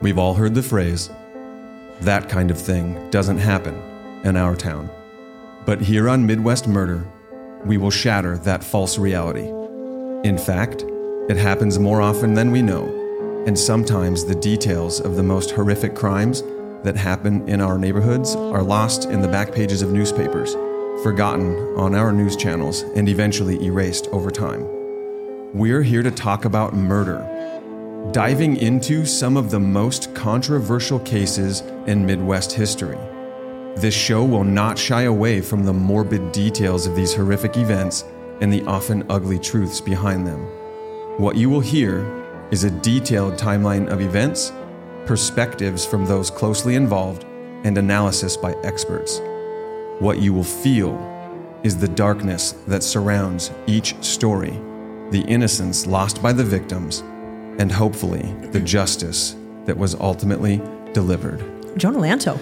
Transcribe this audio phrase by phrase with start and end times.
[0.00, 1.10] We've all heard the phrase,
[2.02, 3.74] that kind of thing doesn't happen
[4.22, 4.88] in our town.
[5.66, 7.04] But here on Midwest Murder,
[7.64, 9.48] we will shatter that false reality.
[10.28, 10.84] In fact,
[11.28, 15.96] it happens more often than we know, and sometimes the details of the most horrific
[15.96, 16.44] crimes
[16.84, 20.52] that happen in our neighborhoods are lost in the back pages of newspapers,
[21.02, 24.64] forgotten on our news channels, and eventually erased over time.
[25.54, 27.18] We're here to talk about murder,
[28.12, 32.98] diving into some of the most controversial cases in Midwest history.
[33.76, 38.04] This show will not shy away from the morbid details of these horrific events
[38.40, 40.40] and the often ugly truths behind them.
[41.18, 42.06] What you will hear
[42.50, 44.52] is a detailed timeline of events,
[45.04, 47.24] perspectives from those closely involved,
[47.64, 49.20] and analysis by experts.
[49.98, 50.96] What you will feel
[51.62, 54.58] is the darkness that surrounds each story,
[55.10, 57.02] the innocence lost by the victims,
[57.58, 60.60] and hopefully the justice that was ultimately
[60.92, 61.40] delivered.
[61.76, 62.38] Jonah Lanto.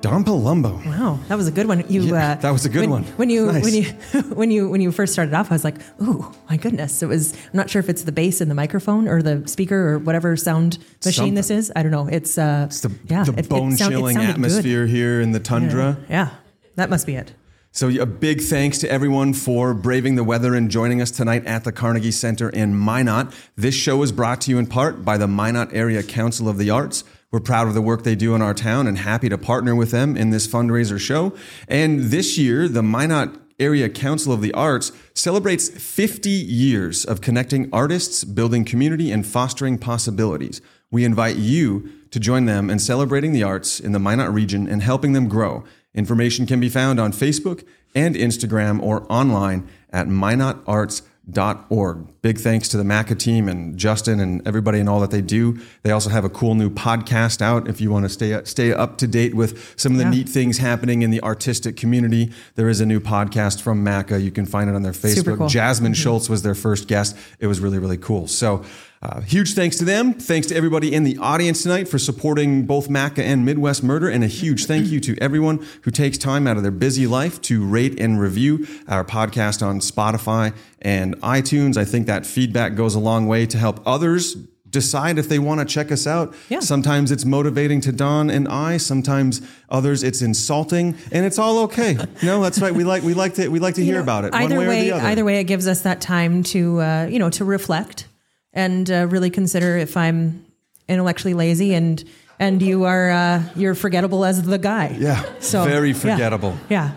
[0.00, 0.82] Don Palumbo.
[0.86, 1.84] Wow, that was a good one.
[1.90, 3.04] You Yeah, uh, that was a good when, one.
[3.18, 3.62] When you Nice.
[3.64, 3.84] when you
[4.34, 7.34] when you when you first started off, I was like, "Ooh, my goodness!" It was.
[7.34, 10.34] I'm not sure if it's the bass in the microphone or the speaker or whatever
[10.38, 11.70] sound machine this is.
[11.76, 12.06] I don't know.
[12.08, 14.24] It's uh, It's the, yeah, the bone sound- chilling good.
[14.30, 15.98] atmosphere here in the tundra.
[16.08, 16.30] Yeah,
[16.76, 17.34] that must be it.
[17.72, 21.62] So, a big thanks to everyone for braving the weather and joining us tonight at
[21.62, 23.32] the Carnegie Center in Minot.
[23.54, 26.68] This show is brought to you in part by the Minot Area Council of the
[26.68, 27.04] Arts.
[27.30, 29.92] We're proud of the work they do in our town and happy to partner with
[29.92, 31.32] them in this fundraiser show.
[31.68, 37.68] And this year, the Minot Area Council of the Arts celebrates 50 years of connecting
[37.72, 40.60] artists, building community, and fostering possibilities.
[40.90, 44.82] We invite you to join them in celebrating the arts in the Minot region and
[44.82, 45.62] helping them grow.
[45.94, 52.22] Information can be found on Facebook and Instagram or online at minotarts.org.
[52.22, 55.58] Big thanks to the MACA team and Justin and everybody and all that they do.
[55.82, 58.98] They also have a cool new podcast out if you want to stay stay up
[58.98, 60.10] to date with some of the Yeah.
[60.10, 62.30] neat things happening in the artistic community.
[62.54, 64.20] There is a new podcast from MACA.
[64.20, 65.38] You can find it on their Facebook.
[65.38, 65.48] Cool.
[65.48, 66.02] Jasmine mm-hmm.
[66.02, 67.16] Schultz was their first guest.
[67.40, 68.28] It was really, really cool.
[68.28, 68.62] So,
[69.02, 70.12] uh, huge thanks to them.
[70.12, 74.10] Thanks to everybody in the audience tonight for supporting both MACA and Midwest Murder.
[74.10, 77.40] And a huge thank you to everyone who takes time out of their busy life
[77.42, 81.78] to rate and review our podcast on Spotify and iTunes.
[81.78, 84.36] I think that feedback goes a long way to help others
[84.68, 86.34] decide if they want to check us out.
[86.50, 86.60] Yeah.
[86.60, 88.76] Sometimes it's motivating to Don and I.
[88.76, 89.40] Sometimes
[89.70, 91.96] others it's insulting, and it's all okay.
[92.22, 92.74] No, that's right.
[92.74, 94.80] We like we like to we like to hear know, about it Either way, way,
[94.80, 95.06] or the other.
[95.06, 98.06] either way, it gives us that time to uh, you know to reflect
[98.52, 100.44] and uh, really consider if I'm
[100.88, 102.02] intellectually lazy and
[102.38, 104.96] and you are uh, you're forgettable as the guy.
[104.98, 106.56] Yeah, So very forgettable.
[106.68, 106.92] Yeah.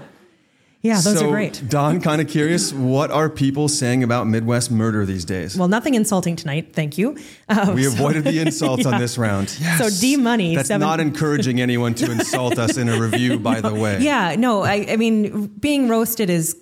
[0.81, 1.63] Yeah, those so, are great.
[1.69, 5.58] Don, kind of curious, what are people saying about Midwest murder these days?
[5.58, 6.74] Well, nothing insulting tonight.
[6.74, 7.18] Thank you.
[7.47, 8.92] Uh, we so- avoided the insults Yeah.
[8.92, 9.56] on this round.
[9.62, 9.78] Yes.
[9.80, 13.62] So D Money, That's seven- not encouraging anyone to insult us in a review, by
[13.62, 14.02] the way.
[14.02, 16.53] Yeah, no, I, I mean, being roasted is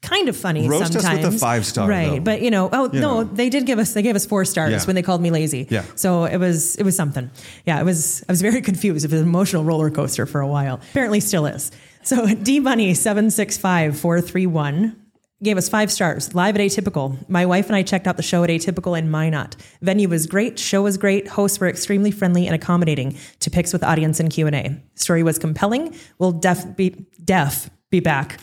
[0.00, 1.34] kind of funny Roast us with sometimes.
[1.34, 2.10] a five star, right?
[2.10, 2.20] though.
[2.20, 3.24] But you know, oh You no, know.
[3.24, 4.84] they did give us they gave us four stars Yeah.
[4.84, 5.66] when they called me lazy.
[5.70, 5.82] Yeah.
[5.96, 7.30] So it was it was something.
[7.66, 8.22] Yeah, it was.
[8.28, 9.04] I was very confused.
[9.04, 10.80] It was an emotional roller coaster for a while.
[10.90, 11.70] Apparently, still is.
[12.02, 14.96] So D Money seven six five four three one.
[15.40, 16.34] Gave us five stars.
[16.34, 17.16] Live at Atypical.
[17.28, 19.54] My wife and I checked out the show at Atypical in Minot.
[19.82, 20.58] Venue was great.
[20.58, 21.28] Show was great.
[21.28, 24.82] Hosts were extremely friendly and accommodating to picks with audience and Q and A.
[24.96, 25.94] Story was compelling.
[26.18, 28.40] Will def be def be back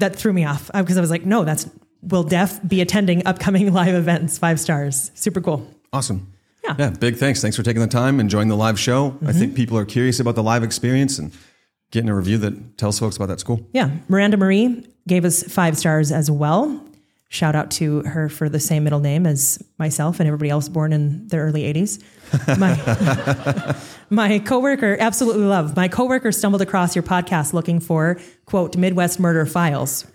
[0.00, 1.68] that threw me off uh, because I was like, no, that's
[2.02, 4.38] will Def be attending upcoming live events?
[4.38, 5.68] Five stars, super cool.
[5.92, 6.32] Awesome.
[6.64, 6.76] Yeah.
[6.78, 7.40] Yeah, big thanks.
[7.40, 9.18] Thanks for taking the time and joining the live show.
[9.24, 9.54] I think mm-hmm.
[9.54, 11.32] people are curious about the live experience and
[11.90, 13.66] getting a review that tells folks about that school.
[13.72, 16.86] Yeah, Miranda Marie gave us five stars as well.
[17.28, 20.92] Shout out to her for the same middle name as myself and everybody else born
[20.92, 22.02] in the early 80s.
[22.58, 23.76] My,
[24.10, 25.76] my coworker, absolutely love.
[25.76, 30.06] My coworker stumbled across your podcast looking for, quote, Midwest Murder Files.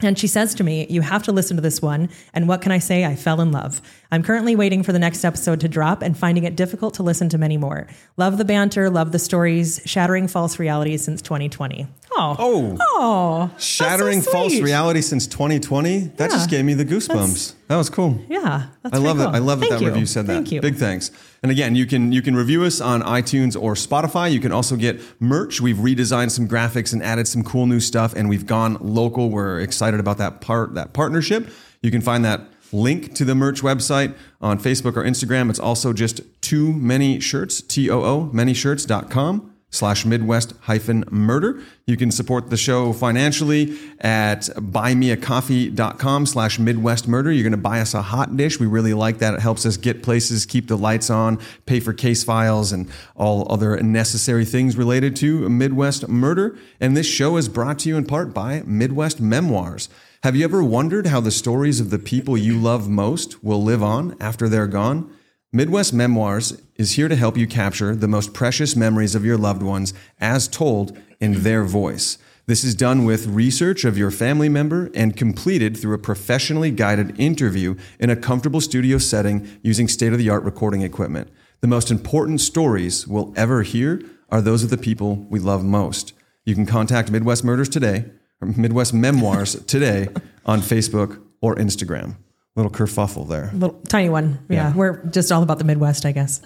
[0.00, 2.10] And she says to me, You have to listen to this one.
[2.34, 3.04] And what can I say?
[3.04, 3.80] I fell in love.
[4.10, 7.28] I'm currently waiting for the next episode to drop and finding it difficult to listen
[7.30, 7.86] to many more.
[8.16, 11.86] Love the banter, love the stories, shattering false realities since 2020.
[12.18, 12.36] Oh.
[12.38, 13.50] Oh, Oh.
[13.58, 16.12] shattering so false reality since 2020.
[16.16, 17.52] That just gave me the goosebumps.
[17.68, 18.18] That was cool.
[18.28, 18.68] Yeah.
[18.82, 19.36] That's I love pretty that.
[19.36, 19.90] I love that Thank that you.
[19.90, 20.32] review said that.
[20.34, 20.60] Thank you.
[20.60, 21.10] Big thanks.
[21.42, 24.32] And again, you can you can review us on iTunes or Spotify.
[24.32, 25.60] You can also get merch.
[25.60, 29.30] We've redesigned some graphics and added some cool new stuff, and we've gone local.
[29.30, 31.48] We're excited about that part that partnership.
[31.82, 32.40] You can find that
[32.72, 35.50] link to the merch website on Facebook or Instagram.
[35.50, 37.60] It's also just too many shirts.
[37.60, 39.52] T O O many manyshirts.com.
[39.76, 41.62] slash Midwest hyphen murder.
[41.86, 47.30] You can support the show financially at buymeacoffee.com slash Midwest murder.
[47.30, 48.58] You're going to buy us a hot dish.
[48.58, 49.34] We really like that.
[49.34, 53.46] It helps us get places, keep the lights on, pay for case files and all
[53.52, 56.56] other necessary things related to Midwest murder.
[56.80, 59.88] And this show is brought to you in part by Midwest Memoirs.
[60.22, 63.82] Have you ever wondered how the stories of the people you love most will live
[63.82, 65.08] on after they're gone?
[65.52, 69.62] Midwest Memoirs is here to help you capture the most precious memories of your loved
[69.62, 72.18] ones as told in their voice.
[72.46, 77.18] This is done with research of your family member and completed through a professionally guided
[77.18, 81.30] interview in a comfortable studio setting using state of the art recording equipment.
[81.60, 86.12] The most important stories we'll ever hear are those of the people we love most.
[86.44, 88.04] You can contact Midwest Murders today,
[88.42, 90.08] or Midwest Memoirs today
[90.44, 92.16] on Facebook or Instagram.
[92.56, 93.50] Little kerfuffle there.
[93.52, 94.44] Little tiny one.
[94.48, 94.70] Yeah.
[94.70, 94.74] Yeah.
[94.74, 96.40] We're just all about the Midwest, I guess.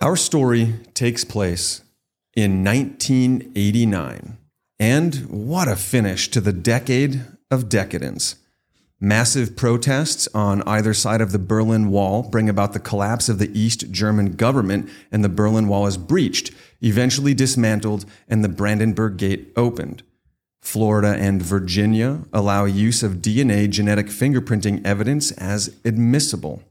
[0.00, 1.82] Our story takes place
[2.36, 4.36] in 1989.
[4.78, 8.36] And what a finish to the decade of decadence.
[9.00, 13.50] Massive protests on either side of the Berlin Wall bring about the collapse of the
[13.58, 19.52] East German government, and the Berlin Wall is breached, eventually dismantled, and the Brandenburg Gate
[19.56, 20.04] opened.
[20.62, 26.62] Florida and Virginia allow use of DNA genetic fingerprinting evidence as admissible.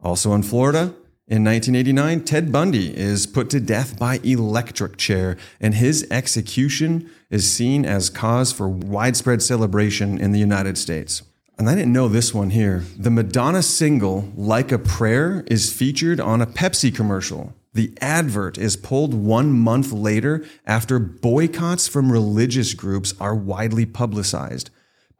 [0.00, 0.94] Also in Florida,
[1.26, 7.52] in 1989, Ted Bundy is put to death by electric chair, and his execution is
[7.52, 11.22] seen as cause for widespread celebration in the United States.
[11.58, 12.84] And I didn't know this one here.
[12.96, 17.52] The Madonna single, Like a Prayer, is featured on a Pepsi commercial.
[17.78, 24.70] The advert is pulled one month later after boycotts from religious groups are widely publicized.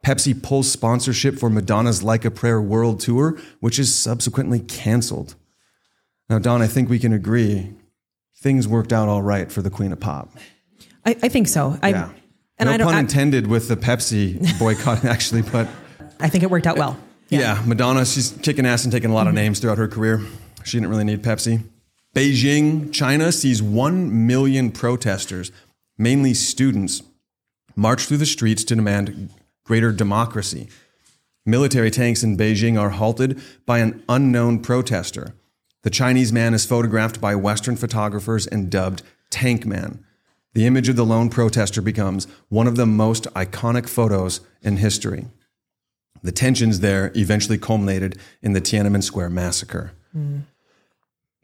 [0.05, 5.35] Pepsi pulls sponsorship for Madonna's Like a Prayer World Tour, which is subsequently canceled.
[6.29, 7.71] Now, Don, I think we can agree
[8.41, 10.29] things worked out all right for the Queen of Pop.
[11.05, 11.79] I, I think so.
[11.81, 12.09] I, Yeah.
[12.57, 12.87] And no I don't.
[12.87, 15.69] pun intended with the Pepsi boycott, actually, but
[16.19, 16.99] I think it worked out well.
[17.29, 17.63] yeah.
[17.65, 19.43] Madonna, she's kicking ass and taking a lot of mm-hmm.
[19.43, 20.21] names throughout her career.
[20.65, 21.63] She didn't really need Pepsi.
[22.19, 25.53] Beijing, China sees 1 million protesters,
[25.97, 27.01] mainly students,
[27.77, 29.29] march through the streets to demand
[29.63, 30.67] greater democracy.
[31.45, 35.33] Military tanks in Beijing are halted by an unknown protester.
[35.83, 40.03] The Chinese man is photographed by Western photographers and dubbed Tank Man.
[40.53, 45.27] The image of the lone protester becomes one of the most iconic photos in history.
[46.21, 49.93] The tensions there eventually culminated in the Tiananmen Square massacre.
[50.11, 50.39] Hmm.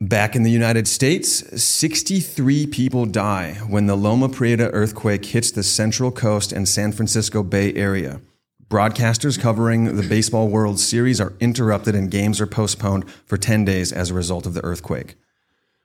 [0.01, 5.63] Back in the United States, 63 people die when the Loma Prieta earthquake hits the
[5.63, 8.19] Central Coast and San Francisco Bay Area.
[8.67, 13.93] Broadcasters covering the Baseball World Series are interrupted and games are postponed for 10 days
[13.93, 15.15] as a result of the earthquake.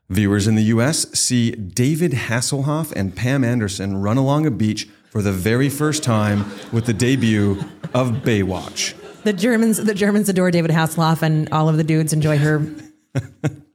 [0.08, 5.22] Viewers in the US see David Hasselhoff and Pam Anderson run along a beach for
[5.22, 7.62] the very first time with the debut
[7.94, 8.92] of Baywatch.
[9.22, 12.66] The Germans, the Germans adore David Hasselhoff, and all of the dudes enjoy her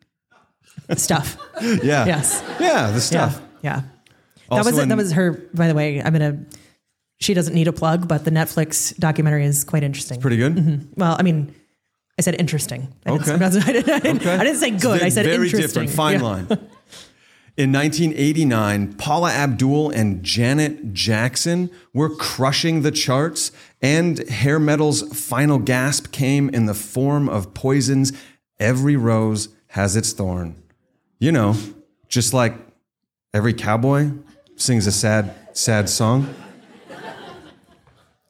[0.95, 1.37] stuff.
[1.61, 2.05] Yeah.
[2.05, 2.43] Yes.
[2.59, 3.41] Yeah, the stuff.
[3.63, 3.81] Yeah.
[4.49, 5.31] That was in- That was her.
[5.53, 6.45] By the way, I'm gonna.
[7.19, 10.19] She doesn't need a plug, but the Netflix documentary is quite interesting.
[10.19, 10.55] Pretty good.
[10.55, 10.93] Mm-hmm.
[10.99, 11.55] well, I mean,
[12.19, 12.93] I said interesting.
[13.05, 13.45] I didn't, Okay.
[13.45, 14.35] I didn't, I didn't, Okay.
[14.35, 15.01] I didn't say good.
[15.01, 15.83] I said very interesting.
[15.85, 15.89] different.
[15.91, 16.25] Fine Yeah.
[16.25, 16.47] line.
[17.57, 25.57] In 1989, Paula Abdul and Janet Jackson were crushing the charts, and hair metal's final
[25.57, 28.11] gasp came in the form of Poison's
[28.59, 30.61] "Every Rose Has Its Thorn."
[31.19, 31.55] You know,
[32.07, 32.55] just like
[33.33, 34.11] every cowboy
[34.55, 36.33] sings a sad, sad song.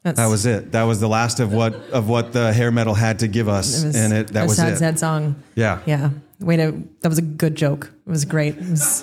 [0.04, 0.72] That's, That was it.
[0.74, 3.82] That was the last of what of what the hair metal had to give us,
[3.82, 4.78] it was and it that a was sad, it.
[4.78, 5.36] sad song.
[5.56, 5.80] Yeah.
[5.88, 6.12] Yeah.
[6.40, 6.84] Way to.
[7.02, 7.92] That was a good joke.
[8.06, 8.56] It was great.
[8.56, 9.02] It was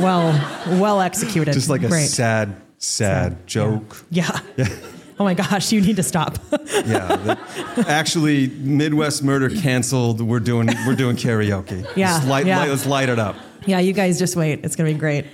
[0.00, 0.32] well,
[0.80, 1.52] well executed.
[1.52, 2.08] Just like a great.
[2.08, 4.04] sad, sad joke.
[4.10, 4.36] Yeah.
[4.56, 4.66] Yeah.
[5.22, 6.36] Oh my gosh, you need to stop.
[6.84, 7.14] Yeah.
[7.14, 10.20] the- actually, Midwest Murder canceled.
[10.20, 11.86] We're doing we're doing karaoke.
[11.96, 12.58] Yeah, Let's light, yeah.
[12.58, 13.36] light- let's light it up.
[13.64, 14.64] yeah, you guys just wait.
[14.64, 15.26] It's gonna be great.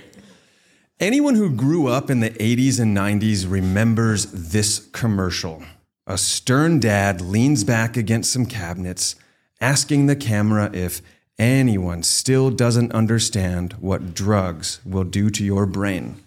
[0.99, 5.63] Anyone who grew up in the 80s and 90s remembers this commercial.
[6.05, 9.15] A stern dad leans back against some cabinets,
[9.59, 11.01] asking the camera if
[11.39, 16.21] anyone still doesn't understand what drugs will do to your brain.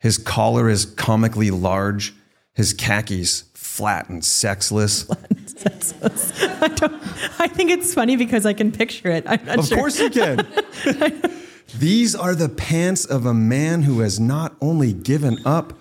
[0.00, 2.12] His collar is comically large,
[2.56, 5.08] his khakis flat and sexless.
[5.10, 6.94] I don't.
[7.40, 9.24] I think it's funny because I can picture it.
[9.26, 9.78] I'm not Of sure.
[9.78, 10.46] course you can.
[11.78, 15.74] These are the pants of a man who has not only given up,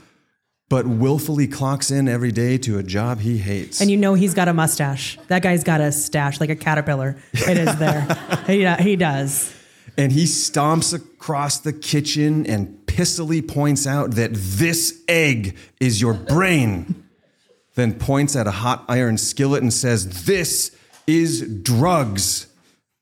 [0.67, 3.79] but willfully clocks in every day to a job he hates.
[3.79, 5.17] And you know he's got a mustache.
[5.27, 7.15] That guy's got a stash like a caterpillar.
[7.33, 8.07] It is there.
[8.47, 9.53] he, he does.
[9.97, 16.13] and he stomps across the kitchen and pistily points out that this egg is your
[16.13, 17.03] brain.
[17.75, 20.73] then points at a hot iron skillet and says, This
[21.05, 22.47] is drugs.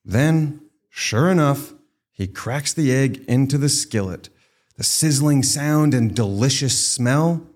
[0.03, 1.73] Then, sure enough,
[2.12, 4.29] he cracks the egg into the skillet.
[4.77, 7.47] The sizzling sound and delicious smell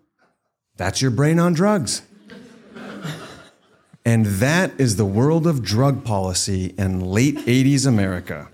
[0.78, 2.04] that's your brain on drugs.
[4.06, 8.48] And that is the world of drug policy in late 80s America.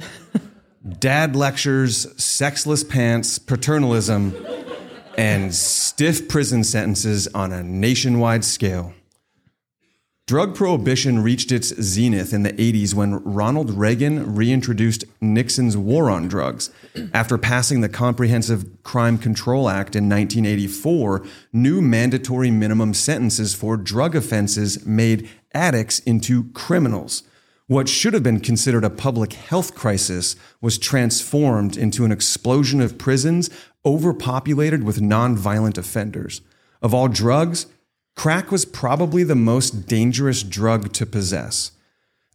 [0.99, 4.35] Dad lectures, sexless pants, paternalism,
[5.17, 8.93] and stiff prison sentences on a nationwide scale.
[10.25, 16.27] Drug prohibition reached its zenith in the 80s when Ronald Reagan reintroduced Nixon's war on
[16.27, 16.69] drugs.
[17.13, 24.15] After passing the Comprehensive Crime Control Act in 1984, new mandatory minimum sentences for drug
[24.15, 27.23] offenses made addicts into criminals.
[27.73, 32.99] What should have been considered a public health crisis was transformed into an explosion of
[32.99, 33.49] prisons
[33.83, 36.41] overpopulated with nonviolent offenders.
[36.83, 37.65] Of all drugs,
[38.15, 41.71] Crack was probably the most dangerous drug to possess.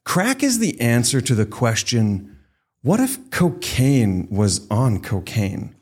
[0.02, 2.36] Crack is the answer to the question
[2.82, 5.76] what if cocaine was on cocaine?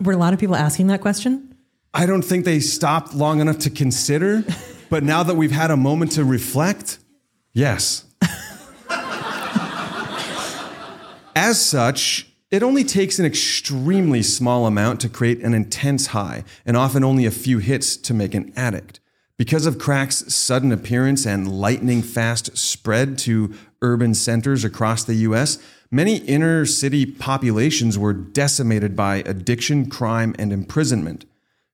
[0.00, 1.56] Were a lot of people asking that question?
[1.94, 4.42] I don't think they stopped long enough to consider,
[4.90, 6.98] but now that we've had a moment to reflect,
[7.52, 8.06] yes.
[11.36, 16.76] As such, it only takes an extremely small amount to create an intense high, and
[16.76, 19.00] often only a few hits to make an addict.
[19.38, 25.58] Because of crack's sudden appearance and lightning fast spread to urban centers across the US,
[25.90, 31.24] many inner city populations were decimated by addiction, crime, and imprisonment.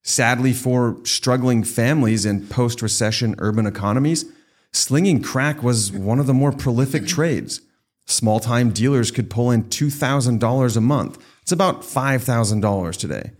[0.02, 4.24] Sadly, for struggling families in post recession urban economies,
[4.72, 7.60] slinging crack was one of the more prolific trades.
[8.06, 11.18] Small time dealers could pull in $2,000 a month.
[11.42, 13.32] It's about $5,000 today.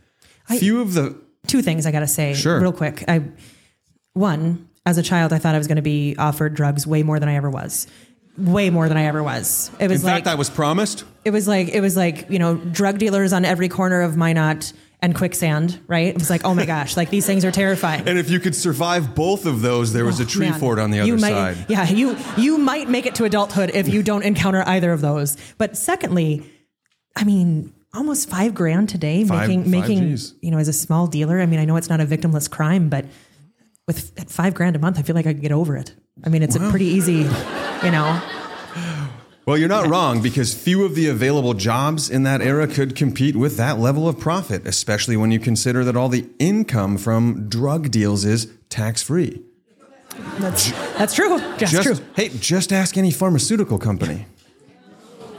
[0.49, 1.16] I- Few of the.
[1.47, 2.61] Two things I got to say Sure.
[2.61, 3.04] real quick.
[3.08, 3.23] I
[4.12, 7.18] one, as a child, I thought I was going to be offered drugs way more
[7.20, 7.87] than I ever was.
[8.37, 9.70] Way more than I ever was.
[9.80, 11.04] It was In like fact, I was promised.
[11.25, 14.73] it was like it was like you know drug dealers on every corner of Minot
[15.00, 15.81] and quicksand.
[15.87, 16.09] Right?
[16.09, 18.09] It was like oh my gosh, like these things are terrifying.
[18.09, 20.90] And if you could survive both of those, there was a tree Man, fort on
[20.90, 21.67] the other might, side.
[21.69, 25.37] Yeah, you you might make it to adulthood if you don't encounter either of those.
[25.57, 26.50] But secondly,
[27.17, 30.35] I mean, almost five grand today Five- making five making Gs.
[30.40, 31.40] you know as a small dealer.
[31.40, 33.05] I mean, I know it's not a victimless crime, but
[33.87, 35.95] with at five grand a month, I feel like I could get over it.
[36.25, 37.26] I mean, it's a pretty easy,
[37.85, 38.21] you know.
[39.49, 43.35] Well, you're not wrong because few of the available jobs in that era could compete
[43.35, 47.90] with that level of profit, especially when you consider that all the income from drug
[47.90, 49.40] deals is tax free.
[50.37, 51.38] That's that's true.
[51.38, 51.97] That's Just true.
[52.14, 54.26] hey, just ask any pharmaceutical company.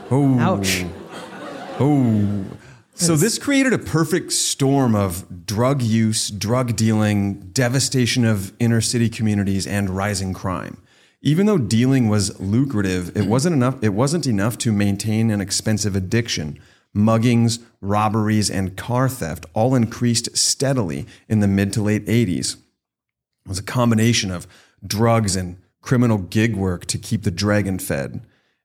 [0.09, 0.85] Oh, Ouch.
[1.79, 2.45] Oh.
[2.95, 9.07] So this created a perfect storm of drug use, drug dealing, devastation of inner city
[9.07, 10.81] communities, and rising crime.
[11.21, 15.95] Even though dealing was lucrative, it wasn't enough it wasn't enough to maintain an expensive
[15.95, 16.59] addiction.
[16.95, 22.55] Muggings, robberies, and car theft all increased steadily in the mid to late 80s.
[22.55, 24.47] It was a combination of
[24.85, 28.21] drugs and criminal gig work to keep the dragon fed.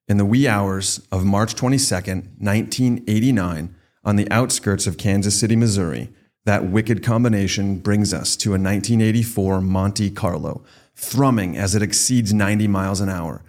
[0.07, 6.11] In the wee hours of March 22nd, 1989, on the outskirts of Kansas City, Missouri,
[6.45, 10.63] that wicked combination brings us to a 1984 Monte Carlo,
[10.95, 13.43] thrumming as it exceeds 90 miles an hour.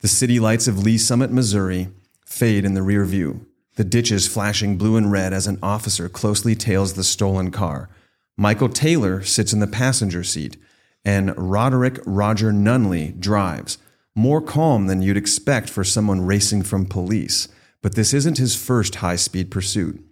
[0.00, 1.88] The city lights of Lee's Summit, Missouri,
[2.24, 6.54] fade in the rear view, the ditches flashing blue and red as an officer closely
[6.54, 7.88] tails the stolen car.
[8.36, 10.56] Michael Taylor sits in the passenger seat,
[11.04, 13.78] and Roderick Roger Nunley drives,
[14.14, 17.48] more calm than you'd expect for someone racing from police.
[17.82, 20.04] But this isn't his first high speed pursuit.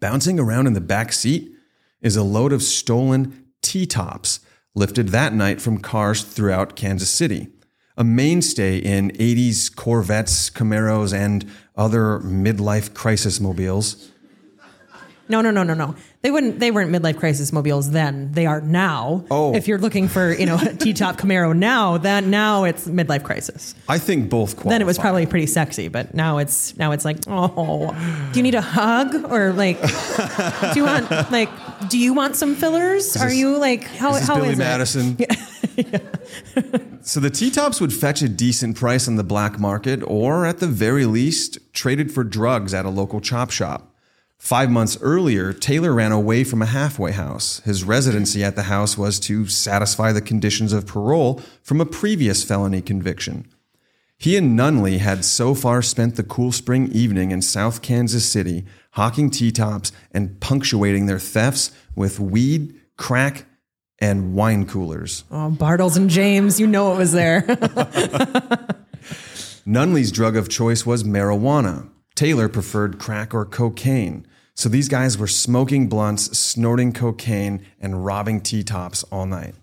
[0.00, 1.52] Bouncing around in the back seat
[2.00, 4.40] is a load of stolen T tops
[4.74, 7.48] lifted that night from cars throughout Kansas City.
[7.96, 14.10] A mainstay in 80s Corvettes, Camaros, and other midlife crisis mobiles.
[15.30, 15.94] No, no, no, no, no.
[16.22, 16.58] They wouldn't.
[16.58, 18.32] They weren't midlife crisis mobiles then.
[18.32, 19.24] They are now.
[19.30, 19.54] Oh.
[19.54, 23.76] if you're looking for you know a T-top Camaro now, that now it's midlife crisis.
[23.88, 24.70] I think both qualify.
[24.70, 27.94] Then it was probably pretty sexy, but now it's now it's like, oh,
[28.32, 29.80] do you need a hug or like,
[30.72, 31.48] do you want like,
[31.88, 33.16] do you want some fillers?
[33.16, 34.62] Are you like how This is how Billy is it?
[34.62, 35.16] Madison.
[37.02, 40.58] so the T tops would fetch a decent price on the black market, or at
[40.58, 43.94] the very least, traded for drugs at a local chop shop.
[44.38, 47.60] Five months earlier, Taylor ran away from a halfway house.
[47.66, 52.42] His residency at the house was to satisfy the conditions of parole from a previous
[52.42, 53.46] felony conviction.
[54.16, 58.64] He and Nunley had so far spent the cool spring evening in South Kansas City,
[58.92, 63.46] hawking T tops and punctuating their thefts with weed, crack,
[63.98, 65.24] and wine coolers.
[65.30, 67.42] Oh, Bartles and James, you know it was there.
[69.66, 71.88] Nunley's drug of choice was marijuana.
[72.14, 74.26] Taylor preferred crack or cocaine.
[74.54, 79.54] So these guys were smoking blunts, snorting cocaine, and robbing T tops all night.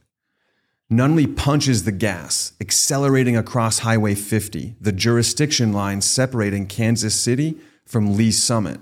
[0.90, 8.16] Nunley punches the gas, accelerating across Highway 50, the jurisdiction line separating Kansas City from
[8.16, 8.80] Lee's Summit.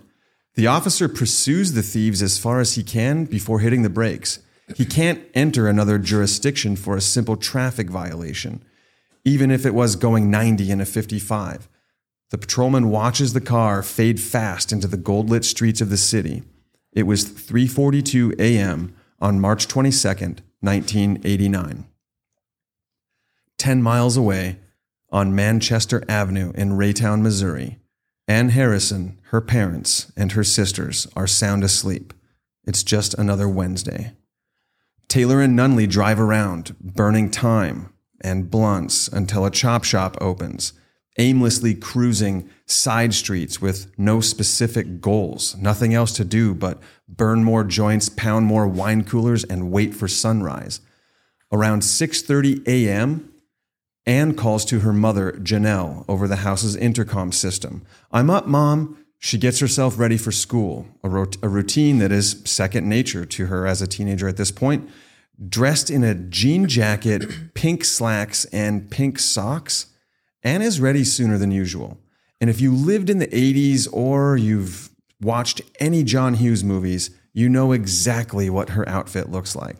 [0.55, 4.39] The officer pursues the thieves as far as he can before hitting the brakes.
[4.75, 8.63] He can't enter another jurisdiction for a simple traffic violation,
[9.25, 11.67] even if it was going 90 in a 55.
[12.31, 16.43] The patrolman watches the car fade fast into the gold-lit streets of the city.
[16.93, 18.95] It was 3:42 a.m.
[19.19, 21.85] on March 22nd, 1989.
[23.57, 24.57] 10 miles away
[25.11, 27.77] on Manchester Avenue in Raytown, Missouri,
[28.27, 32.13] Ann Harrison, her parents, and her sisters are sound asleep.
[32.65, 34.13] It's just another Wednesday.
[35.09, 40.71] Taylor and Nunley drive around, burning time and blunts until a chop shop opens,
[41.17, 47.65] aimlessly cruising side streets with no specific goals, nothing else to do but burn more
[47.65, 50.79] joints, pound more wine coolers, and wait for sunrise.
[51.51, 53.33] Around 6:30 a.m.,
[54.05, 57.81] Ann calls to her mother, Janelle, over the house's intercom system.
[58.13, 59.04] I'm up, Mom.
[59.19, 63.45] She gets herself ready for school, a, rot- a routine that is second nature to
[63.47, 64.89] her as a teenager at this point.
[65.49, 69.87] Dressed in a jean jacket, pink slacks, and pink socks,
[70.43, 71.97] Ann is ready sooner than usual.
[72.39, 74.89] And if you lived in the 80s or you've
[75.21, 79.77] watched any John Hughes movies, you know exactly what her outfit looks like.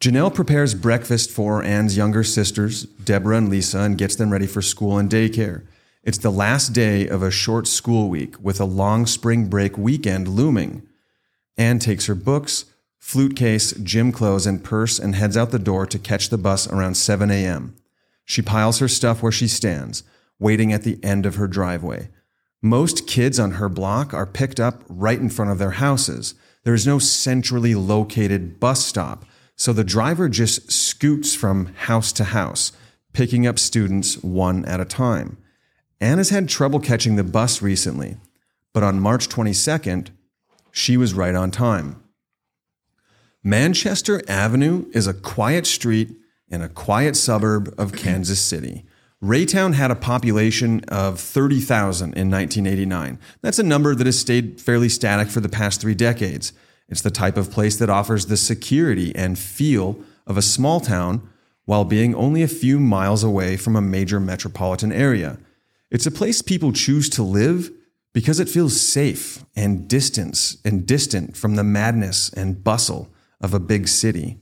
[0.00, 4.62] Janelle prepares breakfast for Ann's younger sisters, Deborah and Lisa, and gets them ready for
[4.62, 5.66] school and daycare.
[6.06, 10.28] It's the last day of a short school week with a long spring break weekend
[10.28, 10.86] looming.
[11.58, 12.66] Ann takes her books,
[13.00, 16.68] flute case, gym clothes, and purse and heads out the door to catch the bus
[16.68, 17.74] around 7 a.m.
[18.24, 20.04] She piles her stuff where she stands,
[20.38, 22.08] waiting at the end of her driveway.
[22.62, 26.36] Most kids on her block are picked up right in front of their houses.
[26.62, 29.24] There is no centrally located bus stop
[29.56, 32.70] so the driver just scoots from house to house,
[33.12, 35.38] picking up students one at a time.
[36.00, 38.16] Anna's had trouble catching the bus recently,
[38.74, 40.08] but on March 22nd,
[40.70, 42.02] she was right on time.
[43.42, 46.14] Manchester Avenue is a quiet street
[46.48, 48.84] in a quiet suburb of Kansas City.
[49.22, 53.18] Raytown had a population of 30,000 in 1989.
[53.40, 56.52] That's a number that has stayed fairly static for the past three decades.
[56.88, 61.26] It's the type of place that offers the security and feel of a small town
[61.64, 65.38] while being only a few miles away from a major metropolitan area.
[65.90, 67.70] It's a place people choose to live
[68.12, 73.60] because it feels safe and distance and distant from the madness and bustle of a
[73.60, 74.38] big city.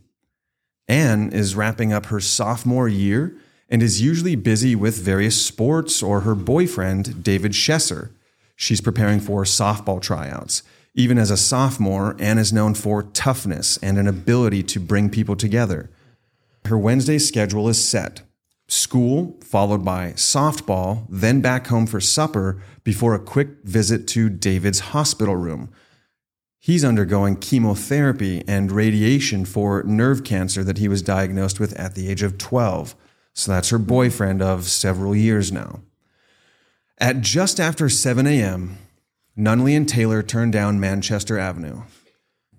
[0.88, 3.36] Ann is wrapping up her sophomore year
[3.68, 8.10] and is usually busy with various sports or her boyfriend, David Schesser.
[8.56, 10.62] She's preparing for softball tryouts.
[10.94, 15.34] Even as a sophomore, Ann is known for toughness and an ability to bring people
[15.34, 15.90] together.
[16.66, 18.22] Her Wednesday schedule is set
[18.66, 24.80] school, followed by softball, then back home for supper before a quick visit to David's
[24.80, 25.70] hospital room.
[26.58, 32.08] He's undergoing chemotherapy and radiation for nerve cancer that he was diagnosed with at the
[32.08, 32.94] age of 12.
[33.34, 35.80] So that's her boyfriend of several years now.
[36.98, 38.78] At just after 7 a.m.,
[39.36, 41.82] Nunley and Taylor turned down Manchester Avenue.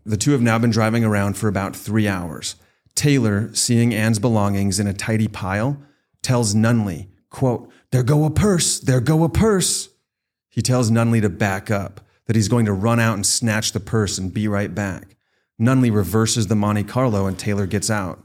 [0.06, 2.58] The two have now been driving around for about three hours.
[2.94, 5.82] Taylor, seeing Ann's belongings in a tidy pile,
[6.26, 9.90] tells Nunley, quote, There go a purse, there go a purse.
[10.50, 13.80] He tells Nunley to back up, that he's going to run out and snatch the
[13.80, 15.16] purse and be right back.
[15.62, 18.24] Nunley reverses the Monte Carlo and Taylor gets out.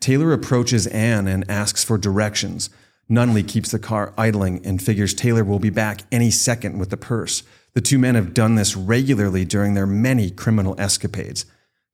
[0.00, 2.68] Taylor approaches Ann and asks for directions.
[3.10, 6.96] Nunley keeps the car idling and figures Taylor will be back any second with the
[6.98, 7.42] purse.
[7.72, 11.46] The two men have done this regularly during their many criminal escapades.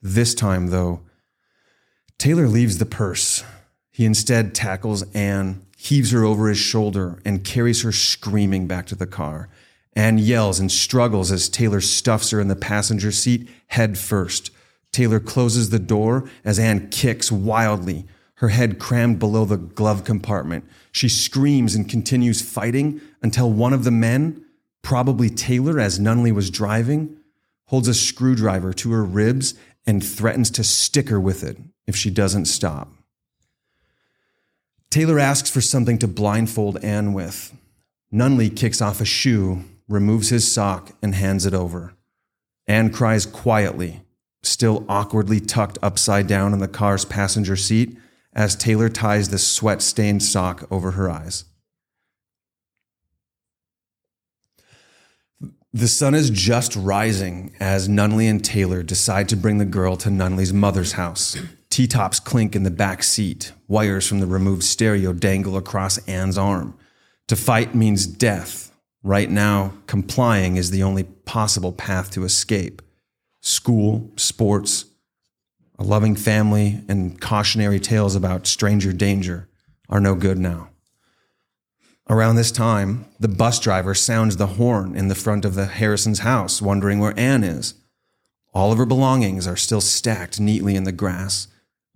[0.02, 1.02] This time, though,
[2.18, 3.44] Taylor leaves the purse.
[3.96, 8.94] He instead tackles Ann, heaves her over his shoulder, and carries her screaming back to
[8.94, 9.48] the car.
[9.94, 14.50] Ann yells and struggles as Taylor stuffs her in the passenger seat head first.
[14.92, 18.04] Taylor closes the door as Ann kicks wildly,
[18.34, 20.66] her head crammed below the glove compartment.
[20.92, 24.44] She screams and continues fighting until one of the men,
[24.82, 27.16] probably Taylor as Nunley was driving,
[27.68, 29.54] holds a screwdriver to her ribs
[29.86, 31.56] and threatens to stick her with it
[31.86, 32.90] if she doesn't stop.
[34.90, 37.54] Taylor asks for something to blindfold Ann with.
[38.12, 41.94] Nunley kicks off a shoe, removes his sock, and hands it over.
[42.66, 44.02] Ann cries quietly,
[44.42, 47.98] still awkwardly tucked upside down in the car's passenger seat,
[48.32, 51.44] as Taylor ties the sweat stained sock over her eyes.
[55.72, 60.08] The sun is just rising as Nunley and Taylor decide to bring the girl to
[60.08, 61.36] Nunley's mother's house.
[61.76, 63.52] T tops clink in the back seat.
[63.68, 66.74] Wires from the removed stereo dangle across Ann's arm.
[67.26, 68.72] To fight means death.
[69.02, 72.80] Right now, complying is the only possible path to escape.
[73.42, 74.86] School, sports,
[75.78, 79.46] a loving family, and cautionary tales about stranger danger
[79.90, 80.70] are no good now.
[82.08, 86.20] Around this time, the bus driver sounds the horn in the front of the Harrison's
[86.20, 87.74] house, wondering where Ann is.
[88.54, 91.48] All of her belongings are still stacked neatly in the grass.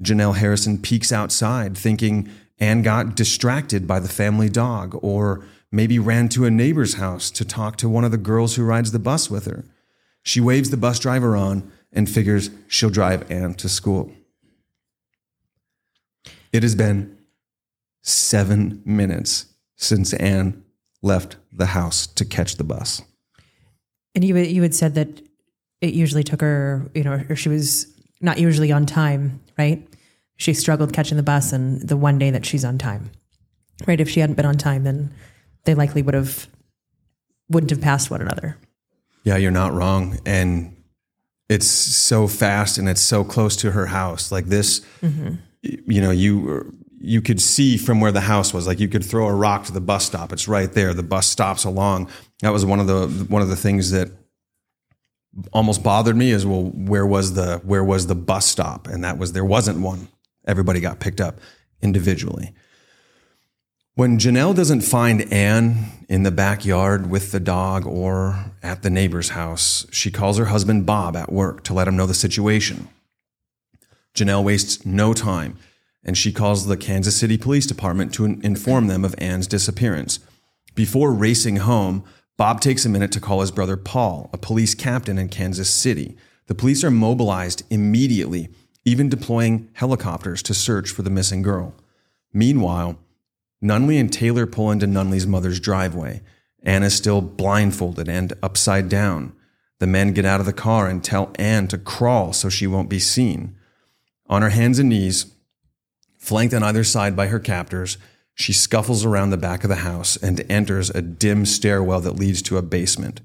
[0.02, 6.28] Janelle Harrison peeks outside, thinking Ann got distracted by the family dog, or maybe ran
[6.30, 9.30] to a neighbor's house to talk to one of the girls who rides the bus
[9.30, 9.64] with her.
[10.22, 14.12] She waves the bus driver on and figures she'll drive Ann to school.
[16.52, 17.18] It has been
[18.02, 20.64] seven minutes since Ann
[21.02, 23.02] left the house to catch the bus.
[24.14, 25.22] And you you had said that
[25.80, 27.86] it usually took her, you know, or she was
[28.20, 29.86] not usually on time, right?
[30.40, 33.10] She struggled catching the bus, and the one day that she's on time,
[33.86, 34.00] right?
[34.00, 35.12] If she hadn't been on time, then
[35.64, 36.46] they likely would have
[37.50, 38.56] wouldn't have passed one another.
[39.22, 40.74] Yeah, you're not wrong, and
[41.50, 44.32] it's so fast and it's so close to her house.
[44.32, 45.34] Like this, mm-hmm.
[45.62, 48.66] you know, you you could see from where the house was.
[48.66, 50.32] Like you could throw a rock to the bus stop.
[50.32, 50.94] It's right there.
[50.94, 52.08] The bus stops along.
[52.40, 54.10] That was one of the one of the things that
[55.52, 59.18] almost bothered me is well where was the where was the bus stop and that
[59.18, 60.08] was there wasn't one
[60.50, 61.38] everybody got picked up
[61.80, 62.52] individually.
[63.94, 69.30] When janelle doesn't find ann in the backyard with the dog or at the neighbor's
[69.30, 72.88] house she calls her husband bob at work to let him know the situation.
[74.14, 75.56] Janelle wastes no time
[76.02, 80.18] and she calls the kansas city police department to inform them of ann's disappearance.
[80.74, 82.04] Before racing home
[82.40, 86.16] Bob takes a minute to call his brother Paul, a police captain in Kansas City.
[86.46, 88.48] The police are mobilized immediately,
[88.84, 91.74] even deploying helicopters to search for the missing girl.
[92.32, 92.98] Meanwhile,
[93.62, 96.22] Nunley and Taylor pull into Nunley's mother's driveway.
[96.62, 99.32] Ann is still blindfolded and upside down.
[99.78, 102.90] The men get out of the car and tell Ann to crawl so she won't
[102.90, 103.56] be seen.
[104.28, 105.26] On her hands and knees,
[106.18, 107.98] flanked on either side by her captors,
[108.34, 112.40] she scuffles around the back of the house and enters a dim stairwell that leads
[112.42, 113.20] to a basement.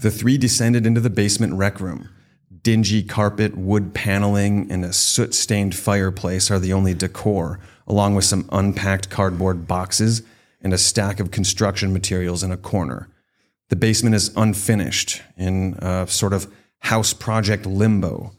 [0.00, 2.08] The three descended into the basement rec room.
[2.62, 8.24] Dingy carpet, wood paneling, and a soot stained fireplace are the only decor, along with
[8.24, 10.22] some unpacked cardboard boxes
[10.60, 13.08] and a stack of construction materials in a corner.
[13.68, 18.32] The basement is unfinished, in a sort of house project limbo.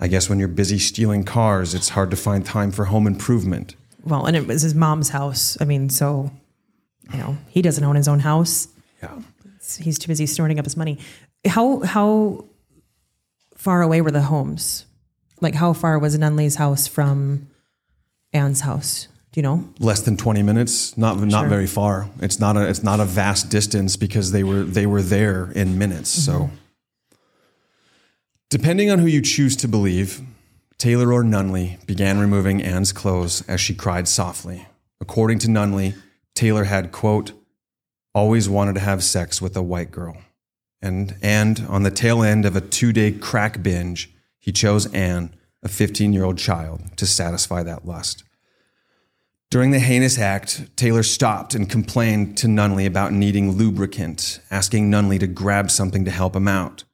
[0.00, 3.74] I guess when you're busy stealing cars, it's hard to find time for home improvement
[4.04, 5.56] well, and it was his mom's house.
[5.60, 6.30] I mean, so
[7.12, 8.68] you know, he doesn't own his own house.
[9.02, 9.20] Yeah,
[9.78, 10.98] he's too busy snorting up his money.
[11.46, 12.44] How how
[13.58, 14.86] far away were the homes?
[15.42, 17.48] Like, how far was Nunley's house from
[18.32, 19.08] Ann's house?
[19.32, 19.68] Do you know?
[19.78, 20.96] Less than twenty minutes.
[20.96, 22.08] Not not very far.
[22.22, 25.76] It's not a it's not a vast distance because they were they were there in
[25.76, 26.18] minutes.
[26.18, 26.46] Mm-hmm.
[26.46, 26.50] So.
[28.50, 30.22] Depending on who you choose to believe,
[30.78, 34.66] Taylor or Nunley began removing Ann's clothes as she cried softly.
[35.02, 35.94] According to Nunley,
[36.34, 37.32] Taylor had, quote,
[38.14, 40.16] always wanted to have sex with a white girl.
[40.80, 45.34] And, and on the tail end of a two day crack binge, he chose Ann,
[45.62, 48.24] a 15 year old child, to satisfy that lust.
[49.50, 55.18] During the heinous act, Taylor stopped and complained to Nunley about needing lubricant, asking Nunley
[55.20, 56.84] to grab something to help him out.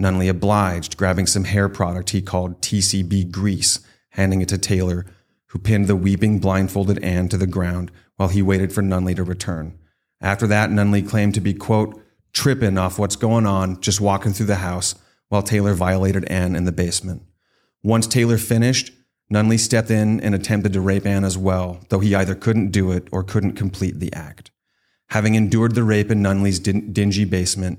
[0.00, 3.80] Nunley obliged, grabbing some hair product he called TCB grease,
[4.10, 5.06] handing it to Taylor,
[5.46, 9.24] who pinned the weeping, blindfolded Ann to the ground while he waited for Nunley to
[9.24, 9.76] return.
[10.20, 12.00] After that, Nunley claimed to be, quote,
[12.34, 14.94] tripping off what's going on, just walking through the house,
[15.28, 17.22] while Taylor violated Ann in the basement.
[17.82, 18.92] Once Taylor finished,
[19.32, 22.92] Nunley stepped in and attempted to rape Ann as well, though he either couldn't do
[22.92, 24.50] it or couldn't complete the act.
[25.08, 27.78] Having endured the rape in Nunley's dingy basement,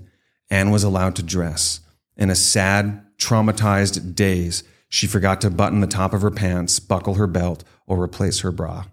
[0.49, 1.81] Ann was allowed to dress.
[2.17, 7.15] In a sad, traumatized daze, she forgot to button the top of her pants, buckle
[7.15, 8.85] her belt, or replace her bra.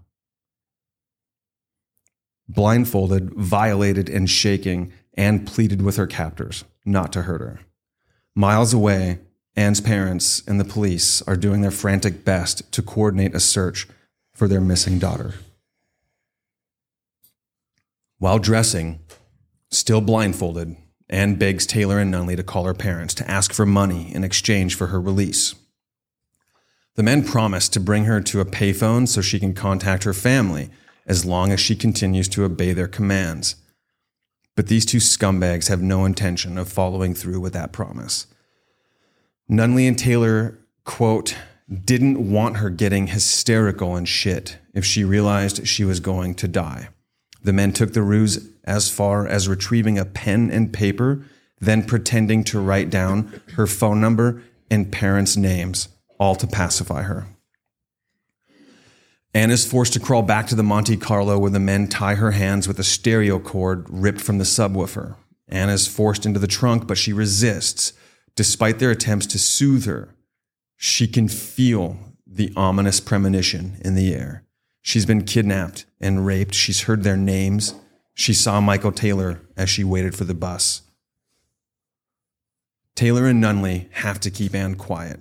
[2.48, 7.60] Blindfolded, violated, and shaking, Ann pleaded with her captors not to hurt her.
[8.34, 9.18] Miles away,
[9.54, 13.86] Ann's parents and the police are doing their frantic best to coordinate a search
[14.34, 15.34] for their missing daughter.
[18.18, 19.00] While dressing,
[19.70, 20.76] still blindfolded,
[21.10, 24.74] Ann begs Taylor and Nunley to call her parents to ask for money in exchange
[24.74, 25.54] for her release.
[26.94, 30.70] The men promise to bring her to a payphone so she can contact her family
[31.06, 33.56] as long as she continues to obey their commands.
[34.54, 38.26] But these two scumbags have no intention of following through with that promise.
[39.50, 41.36] Nunley and Taylor, quote,
[41.84, 46.88] didn't want her getting hysterical and shit if she realized she was going to die.
[47.42, 51.24] The men took the ruse as far as retrieving a pen and paper,
[51.60, 55.88] then pretending to write down her phone number and parents' names,
[56.18, 57.26] all to pacify her.
[59.34, 62.32] Ann is forced to crawl back to the Monte Carlo where the men tie her
[62.32, 65.16] hands with a stereo cord ripped from the subwoofer.
[65.48, 67.94] Ann is forced into the trunk, but she resists,
[68.36, 70.14] despite their attempts to soothe her.
[70.76, 74.44] She can feel the ominous premonition in the air.
[74.82, 76.54] She's been kidnapped and raped.
[76.54, 77.74] She's heard their names.
[78.14, 80.82] She saw Michael Taylor as she waited for the bus.
[82.94, 85.20] Taylor and Nunley have to keep Ann quiet.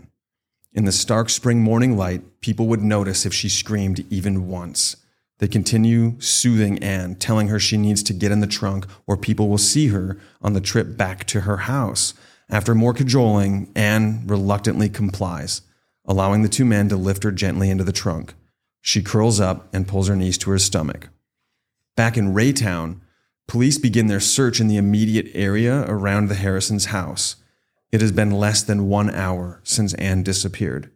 [0.73, 4.95] In the stark spring morning light, people would notice if she screamed even once.
[5.39, 9.49] They continue soothing Ann, telling her she needs to get in the trunk or people
[9.49, 12.13] will see her on the trip back to her house.
[12.49, 15.61] After more cajoling, Ann reluctantly complies,
[16.05, 18.33] allowing the two men to lift her gently into the trunk.
[18.81, 21.09] She curls up and pulls her knees to her stomach.
[21.97, 23.01] Back in Raytown,
[23.47, 27.35] police begin their search in the immediate area around the Harrisons' house.
[27.91, 30.89] It has been less than one hour since Ann disappeared.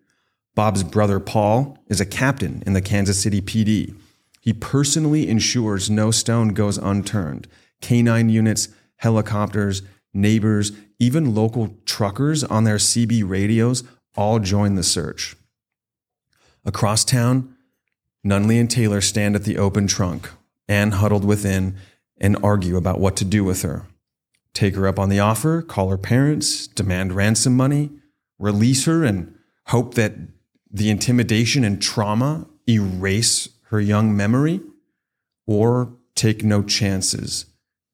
[0.55, 3.93] Bob's brother Paul is a captain in the Kansas City PD.
[4.39, 7.47] He personally ensures no stone goes unturned.
[7.81, 9.81] Canine units, helicopters,
[10.13, 13.83] neighbors, even local truckers on their CB radios
[14.15, 15.35] all join the search.
[16.63, 17.55] Across town,
[18.25, 20.29] Nunley and Taylor stand at the open trunk,
[20.69, 21.75] Ann huddled within,
[22.17, 23.85] and argue about what to do with her.
[24.55, 27.91] Take her up on the offer, call her parents, demand ransom money,
[28.39, 29.35] release her, and
[29.67, 30.13] hope that
[30.71, 34.61] the intimidation and trauma erase her young memory,
[35.45, 37.47] or take no chances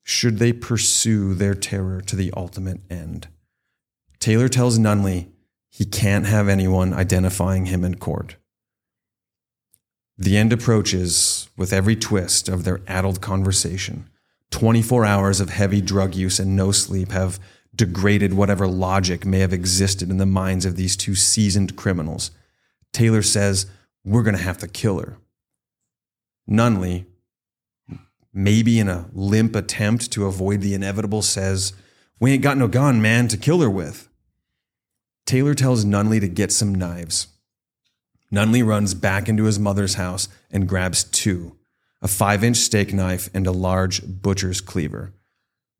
[0.04, 3.28] should they pursue their terror to the ultimate end.
[4.20, 5.30] Taylor tells Nunley
[5.68, 8.36] he can't have anyone identifying him in court.
[10.16, 14.11] The end approaches with every twist of their addled conversation.
[14.52, 17.40] 24 hours of heavy drug use and no sleep have
[17.74, 22.32] degraded whatever logic may have existed in the minds of these two seasoned criminals.
[22.94, 23.66] Taylor says,
[24.04, 25.18] We're going to have to kill her.
[26.50, 27.06] Nunley,
[28.34, 31.74] maybe in a limp attempt to avoid the inevitable, says,
[32.20, 34.10] We ain't got no gun, man, to kill her with.
[35.26, 37.28] Taylor tells Nunley to get some knives.
[38.32, 41.56] Nunley runs back into his mother's house and grabs two
[42.02, 45.14] a five inch steak knife and a large butcher's cleaver.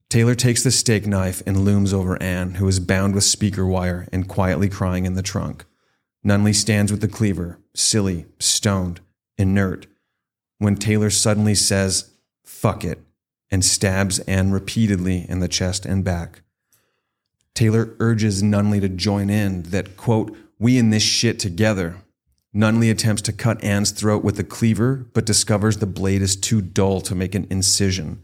[0.10, 4.08] Taylor takes the steak knife and looms over Ann, who is bound with speaker wire
[4.12, 5.66] and quietly crying in the trunk.
[6.26, 9.00] Nunley stands with the cleaver, silly, stoned,
[9.38, 9.88] inert,
[10.60, 12.12] when Taylor suddenly says,
[12.44, 13.00] fuck it,
[13.50, 16.42] and stabs Ann repeatedly in the chest and back.
[17.56, 21.98] Taylor urges Nunley to join in, that, quote, we in this shit together,
[22.54, 26.62] Nunley attempts to cut Ann's throat with a cleaver, but discovers the blade is too
[26.62, 28.22] dull to make an incision.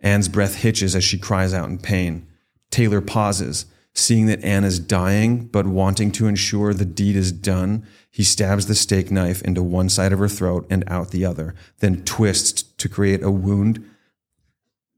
[0.00, 2.26] Ann's breath hitches as she cries out in pain.
[2.70, 3.66] Taylor pauses.
[3.92, 8.66] Seeing that Ann is dying, but wanting to ensure the deed is done, he stabs
[8.66, 12.62] the steak knife into one side of her throat and out the other, then twists
[12.62, 13.84] to create a wound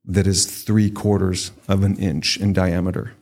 [0.05, 3.15] that is three quarters of an inch in diameter.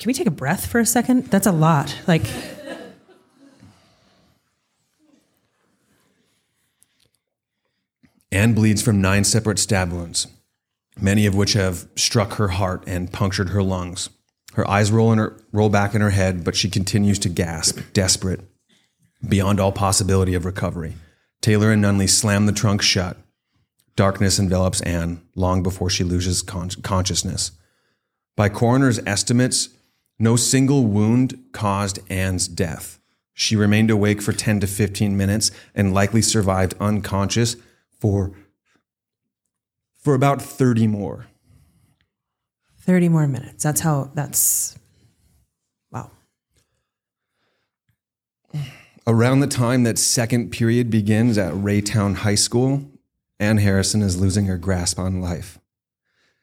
[0.00, 1.26] Can we take a breath for a second?
[1.26, 1.96] That's a lot.
[2.06, 2.24] Like,
[8.30, 10.26] Ann bleeds from nine separate stab wounds,
[11.00, 14.10] many of which have struck her heart and punctured her lungs.
[14.54, 17.78] Her eyes roll, in her, roll back in her head, but she continues to gasp,
[17.92, 18.40] desperate,
[19.26, 20.94] beyond all possibility of recovery.
[21.40, 23.16] Taylor and Nunley slam the trunk shut.
[23.96, 27.52] Darkness envelops Ann long before she loses con- consciousness.
[28.36, 29.70] By coroner's estimates,
[30.18, 32.98] no single wound caused Ann's death.
[33.34, 37.56] She remained awake for 10 to 15 minutes and likely survived unconscious
[37.98, 38.32] for
[39.98, 41.26] for about 30 more.
[42.80, 43.62] 30 more minutes.
[43.62, 44.78] That's how that's
[45.90, 46.10] wow.
[49.06, 52.90] Around the time that second period begins at Raytown High School,
[53.38, 55.58] Ann Harrison is losing her grasp on life.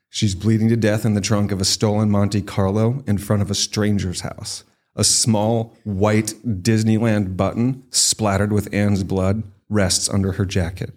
[0.10, 3.52] She's bleeding to death in the trunk of a stolen Monte Carlo in front of
[3.52, 4.64] a stranger's house.
[4.96, 10.94] A small white Disneyland button splattered with Anne's blood rests under her jacket.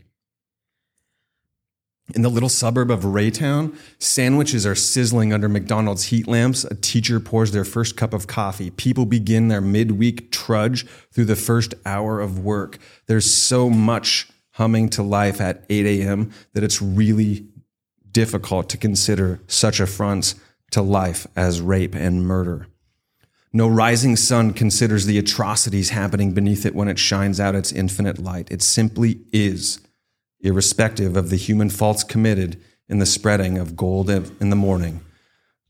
[2.14, 6.64] In the little suburb of Raytown, sandwiches are sizzling under McDonald's heat lamps.
[6.64, 8.71] A teacher pours their first cup of coffee.
[8.71, 12.79] People begin their midweek trudge through the first hour of work.
[13.07, 16.33] There's so much humming to life at 8 a.m.
[16.55, 17.47] that it's really
[18.11, 20.35] difficult to consider such affronts
[20.71, 22.68] to life as rape and murder.
[23.53, 28.18] No rising sun considers the atrocities happening beneath it when it shines out its infinite
[28.18, 28.51] light.
[28.51, 29.81] It simply is
[30.40, 35.01] irrespective of the human faults committed in the spreading of gold in the morning.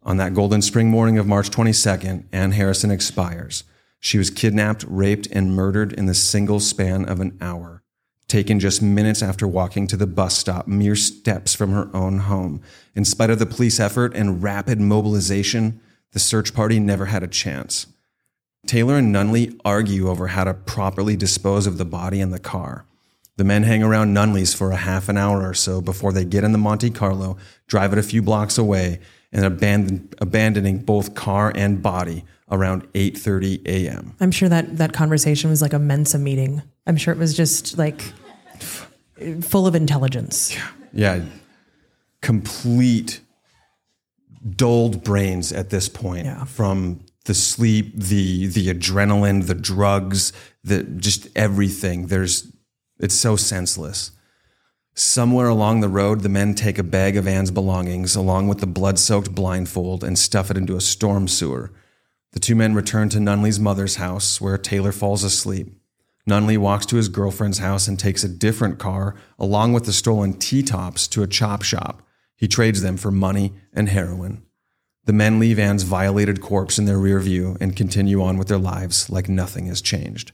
[0.03, 3.65] On that golden spring morning of March 22nd, Ann Harrison expires.
[4.01, 7.83] She was kidnapped, raped, and murdered in the single span of an hour,
[8.29, 12.63] taken just minutes after walking to the bus stop, mere steps from her own home.
[12.95, 15.81] In spite of the police effort and rapid mobilization,
[16.13, 17.87] the search party never had a chance.
[18.67, 22.87] Taylor and Nunley argue over how to properly dispose of the body in the car.
[23.39, 26.43] The men hang around Nunley's for a half an hour or so before they get
[26.43, 27.37] in the Monte Carlo,
[27.69, 28.99] drive it a few blocks away,
[29.33, 34.17] and abandon, abandoning both car and body around 8:30 a.m.
[34.19, 36.63] I'm sure that that conversation was like a Mensa meeting.
[36.87, 38.03] I'm sure it was just like
[39.41, 40.53] full of intelligence.
[40.55, 40.69] Yeah.
[40.93, 41.25] yeah.
[42.21, 43.21] Complete
[44.57, 46.45] dulled brains at this point Yeah.
[46.45, 50.33] from the sleep, the the adrenaline, the drugs,
[50.65, 52.07] the just everything.
[52.09, 52.51] There's
[52.99, 54.13] it's so senseless.
[54.95, 58.67] Somewhere along the road, the men take a bag of Ann's belongings, along with the
[58.67, 61.73] blood soaked blindfold, and stuff it into a storm sewer.
[62.33, 65.73] The two men return to Nunley's mother's house, where Taylor falls asleep.
[66.29, 70.35] Nunley walks to his girlfriend's house and takes a different car, along with the stolen
[70.35, 72.03] T tops, to a chop shop.
[72.37, 74.43] He trades them for money and heroin.
[75.05, 78.59] The men leave Ann's violated corpse in their rear view and continue on with their
[78.59, 80.33] lives like nothing has changed.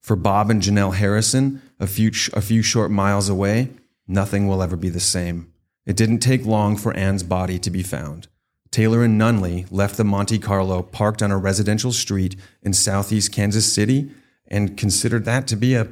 [0.00, 3.70] For Bob and Janelle Harrison, a few, a few short miles away,
[4.06, 5.52] nothing will ever be the same.
[5.86, 8.28] It didn't take long for Ann's body to be found.
[8.70, 13.72] Taylor and Nunley left the Monte Carlo parked on a residential street in southeast Kansas
[13.72, 14.10] City
[14.46, 15.88] and considered that to be a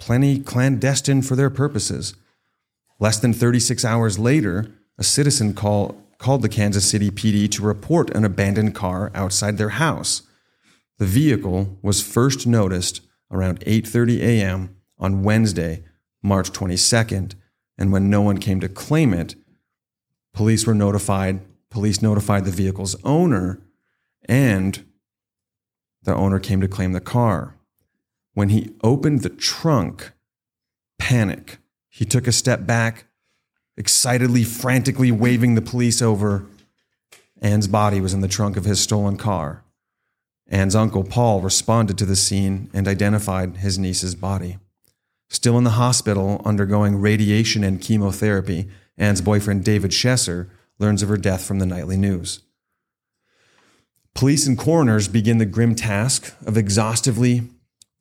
[0.00, 2.14] plenty clandestine for their purposes.
[2.98, 8.10] Less than 36 hours later, a citizen call, called the Kansas City PD to report
[8.10, 10.22] an abandoned car outside their house.
[10.98, 14.76] The vehicle was first noticed around 8:30 a.m.
[15.00, 15.82] on Wednesday,
[16.22, 17.34] March 22nd,
[17.76, 19.34] and when no one came to claim it,
[20.32, 23.60] police were notified, police notified the vehicle's owner
[24.28, 24.84] and
[26.02, 27.56] the owner came to claim the car.
[28.34, 30.12] When he opened the trunk,
[31.00, 31.58] panic.
[31.88, 33.06] He took a step back,
[33.76, 36.46] excitedly, frantically waving the police over.
[37.42, 39.64] Ann's body was in the trunk of his stolen car.
[40.46, 44.58] Ann's uncle Paul responded to the scene and identified his niece's body.
[45.30, 51.16] Still in the hospital, undergoing radiation and chemotherapy, Ann's boyfriend David Chesser learns of her
[51.16, 52.40] death from the nightly news.
[54.12, 57.48] Police and coroners begin the grim task of exhaustively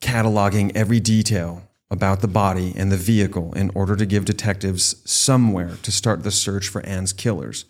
[0.01, 1.61] cataloging every detail
[1.91, 6.31] about the body and the vehicle in order to give detectives somewhere to start the
[6.31, 7.65] search for Ann's killers.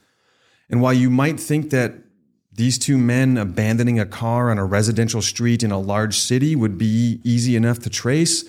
[0.69, 1.95] And while you might think that
[2.51, 6.77] these two men abandoning a car on a residential street in a large city would
[6.77, 8.45] be easy enough to trace,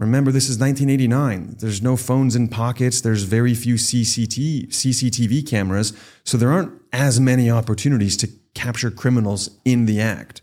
[0.00, 1.56] remember this is 1989.
[1.60, 5.92] There's no phones in pockets, there's very few CCT, CCTV cameras,
[6.24, 10.42] so there aren't as many opportunities to capture criminals in the act.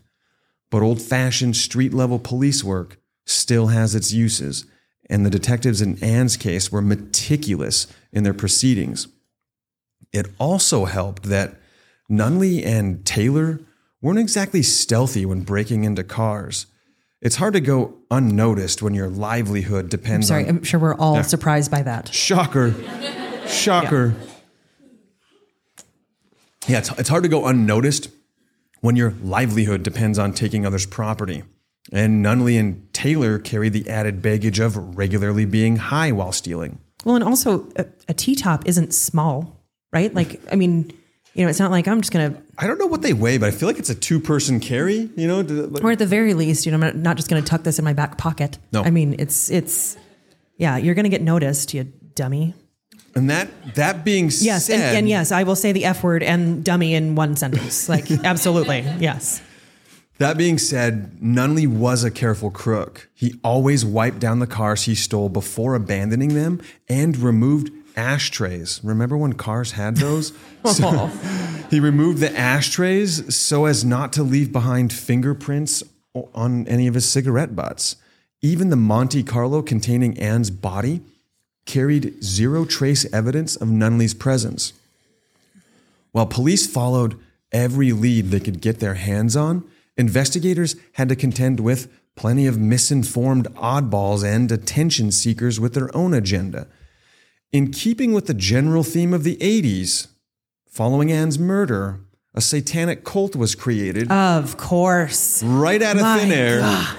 [0.70, 4.64] But old fashioned street level police work still has its uses,
[5.10, 9.08] and the detectives in Ann's case were meticulous in their proceedings.
[10.12, 11.56] It also helped that
[12.08, 13.60] Nunley and Taylor
[14.00, 16.66] weren't exactly stealthy when breaking into cars.
[17.20, 20.58] It's hard to go unnoticed when your livelihood depends I'm Sorry, on.
[20.58, 22.14] I'm sure we're all surprised by that.
[22.14, 22.74] Shocker.
[23.48, 24.14] Shocker.
[26.68, 28.10] Yeah, it's, it's hard to go unnoticed
[28.80, 31.42] when your livelihood depends on taking others' property.
[31.90, 36.78] And Nunley and Taylor carry the added baggage of regularly being high while stealing.
[37.04, 40.12] Well, and also a, a T top isn't small, right?
[40.12, 40.92] Like, I mean,
[41.38, 43.46] you know, it's not like I'm just gonna, I don't know what they weigh, but
[43.46, 45.40] I feel like it's a two person carry, you know?
[45.42, 47.84] like- or at the very least, you know, I'm not- just gonna tuck this in
[47.84, 48.58] my back pocket.
[48.72, 48.82] No.
[48.82, 49.96] I mean, it's it's,
[50.56, 51.84] yeah, you're gonna get noticed, you
[52.16, 52.54] dummy.
[53.14, 56.24] And that that being Yes, said, and, and yes, I will say the F word
[56.24, 57.88] and dummy in one sentence.
[57.88, 59.40] Like, absolutely, yes.
[60.18, 63.08] That being said, Nunley was a careful crook.
[63.14, 68.80] He always wiped down the cars he stole before abandoning them and removed ashtrays.
[68.82, 70.32] Remember when cars had those?
[70.64, 71.64] So oh.
[71.70, 75.82] he removed the ashtrays so as not to leave behind fingerprints
[76.34, 77.96] on any of his cigarette butts.
[78.42, 81.00] Even the Monte Carlo containing Ann's body
[81.64, 84.72] carried zero trace evidence of Nunley's presence.
[86.12, 87.18] While police followed
[87.52, 89.64] every lead they could get their hands on,
[89.96, 96.12] investigators had to contend with plenty of misinformed oddballs and attention seekers with their own
[96.12, 96.66] agenda.
[97.52, 100.08] In keeping with the general theme of the 80s,
[100.68, 102.00] following Ann's murder,
[102.34, 105.42] a satanic cult was created Of course.
[105.42, 106.98] right out of My thin air God.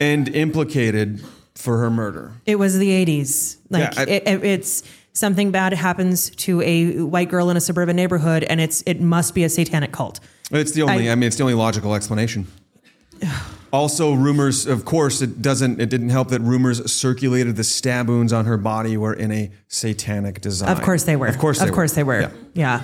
[0.00, 1.22] and implicated
[1.54, 2.32] for her murder.
[2.44, 3.56] It was the 80s.
[3.70, 7.60] Like Yeah, I- it, it- it's something bad happens to a white girl in a
[7.60, 10.18] suburban neighborhood and it's it must be a satanic cult.
[10.50, 11.08] It's the only.
[11.08, 12.46] I, I- mean, it's the only logical explanation.
[13.72, 14.66] Also, rumors.
[14.66, 15.80] Of course, it doesn't.
[15.80, 19.50] It didn't help that rumors circulated the stab wounds on her body were in a
[19.68, 20.70] satanic design.
[20.70, 21.26] Of course they were.
[21.26, 21.58] Of course.
[21.58, 21.96] They Of course were.
[21.96, 22.20] they were.
[22.20, 22.30] Yeah.
[22.54, 22.82] Yeah.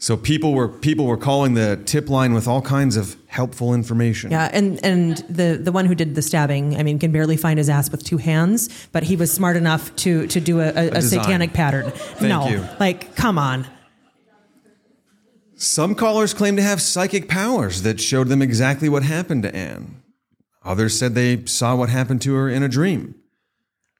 [0.00, 4.30] So people were people were calling the tip line with all kinds of helpful information.
[4.30, 7.58] Yeah, and and the the one who did the stabbing, I mean, can barely find
[7.58, 10.86] his ass with two hands, but he was smart enough to to do a, a,
[10.86, 11.22] a design.
[11.24, 11.92] satanic pattern.
[12.20, 12.64] no, you.
[12.78, 13.66] like come on.
[15.56, 20.00] Some callers claim to have psychic powers that showed them exactly what happened to Ann.
[20.68, 23.14] Others said they saw what happened to her in a dream.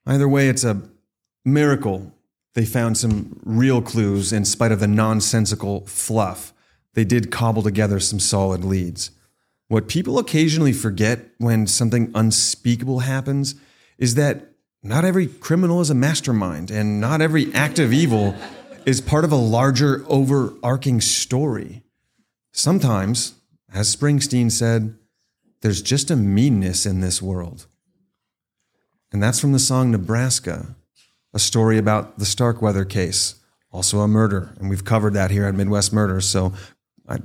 [0.06, 0.82] Either way, it's a
[1.42, 2.12] miracle
[2.54, 6.52] they found some real clues in spite of the nonsensical fluff.
[6.92, 9.12] They did cobble together some solid leads.
[9.68, 13.54] What people occasionally forget when something unspeakable happens
[13.96, 14.52] is that
[14.82, 18.34] not every criminal is a mastermind, and not every act of evil
[18.84, 21.82] is part of a larger, overarching story.
[22.52, 23.36] Sometimes,
[23.72, 24.94] as Springsteen said,
[25.60, 27.66] there's just a meanness in this world.
[29.12, 30.76] And that's from the song Nebraska,
[31.32, 33.36] a story about the Starkweather case,
[33.72, 34.54] also a murder.
[34.58, 36.20] And we've covered that here at Midwest Murder.
[36.20, 36.52] So,
[37.08, 37.20] a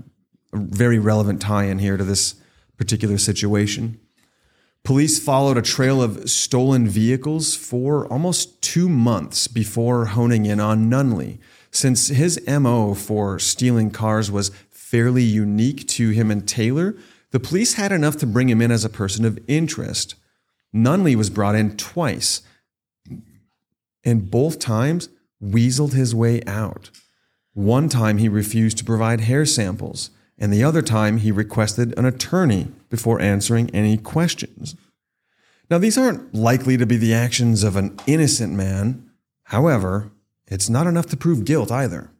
[0.53, 2.35] very relevant tie in here to this
[2.77, 3.99] particular situation.
[4.83, 10.89] Police followed a trail of stolen vehicles for almost two months before honing in on
[10.89, 11.39] Nunley.
[11.71, 16.95] Since his MO for stealing cars was fairly unique to him and Taylor,
[17.33, 20.13] the police had enough to bring him in as a person of interest.
[20.73, 22.43] Nunley was brought in twice,
[24.05, 25.09] and both times
[25.43, 26.91] weaseled his way out.
[27.53, 32.05] One time he refused to provide hair samples, and the other time he requested an
[32.05, 34.75] attorney before answering any questions.
[35.71, 39.09] Now, these aren't likely to be the actions of an innocent man.
[39.45, 40.11] However,
[40.45, 42.11] it's not enough to prove guilt either.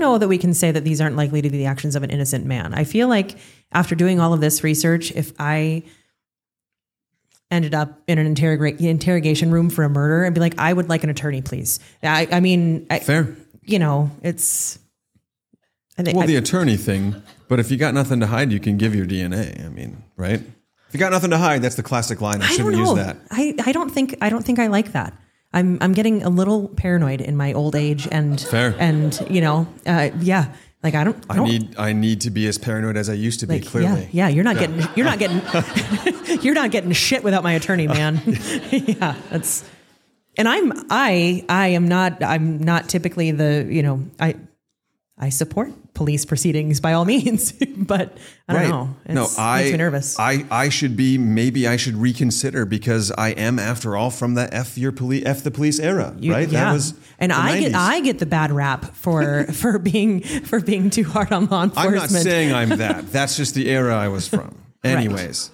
[0.00, 1.94] I don't know that we can say that these aren't likely to be the actions
[1.94, 2.72] of an innocent man.
[2.72, 3.36] I feel like
[3.70, 5.82] after doing all of this research, if I
[7.50, 10.88] ended up in an interrogate interrogation room for a murder, I'd be like, I would
[10.88, 11.80] like an attorney, please.
[12.02, 13.36] I, I mean, I, Fair.
[13.62, 14.78] you know, it's.
[15.98, 18.60] I think Well, I- the attorney thing, but if you got nothing to hide, you
[18.60, 19.62] can give your DNA.
[19.66, 20.40] I mean, right?
[20.40, 22.40] If you got nothing to hide, that's the classic line.
[22.40, 23.18] I, I shouldn't use that.
[23.30, 25.12] I, I don't think I don't think I like that.
[25.52, 28.74] I'm I'm getting a little paranoid in my old age and Fair.
[28.78, 32.30] and you know uh, yeah like I don't I, I don't need I need to
[32.30, 33.60] be as paranoid as I used to be.
[33.60, 35.42] Clearly, yeah yeah you're not getting you're not getting
[36.42, 38.20] you're not getting shit without my attorney man
[38.70, 39.64] yeah that's
[40.36, 44.36] and I'm I I am not I'm not typically the you know I
[45.18, 48.16] I support police proceedings by all means but
[48.48, 51.76] I don't know no, It's- I makes me nervous I I should be maybe I
[51.76, 55.78] should reconsider because I am after all from the f your police f the police
[55.78, 56.48] era, You- right?
[56.48, 56.64] Yeah.
[56.66, 60.90] That was and I get I get the bad rap for for being for being
[60.90, 61.96] too hard on law enforcement.
[61.96, 63.10] I'm not saying I'm that.
[63.12, 64.56] That's just the era I was from.
[64.82, 65.50] Anyways,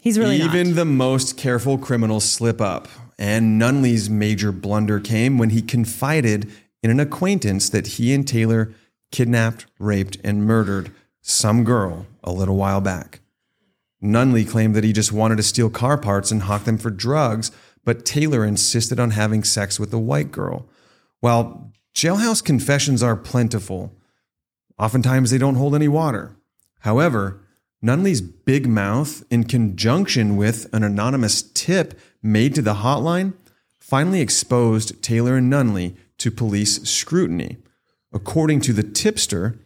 [0.00, 0.76] He's really even not.
[0.76, 2.88] the most careful criminals slip up,
[3.18, 6.50] and Nunley's major blunder came when he confided
[6.82, 8.74] in an acquaintance that he and Taylor
[9.14, 10.90] kidnapped, raped, and murdered
[11.22, 13.20] some girl a little while back.
[14.02, 17.52] Nunley claimed that he just wanted to steal car parts and hawk them for drugs,
[17.84, 20.66] but Taylor insisted on having sex with the white girl.
[21.20, 23.92] While jailhouse confessions are plentiful,
[24.80, 26.34] oftentimes they don't hold any water.
[26.80, 27.40] However,
[27.82, 33.34] Nunley's big mouth, in conjunction with an anonymous tip made to the hotline,
[33.78, 37.58] finally exposed Taylor and Nunley to police scrutiny.
[38.14, 39.58] According to the tipster,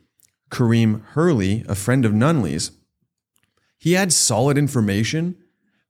[0.51, 2.71] Kareem Hurley, a friend of Nunley's,
[3.77, 5.37] he had solid information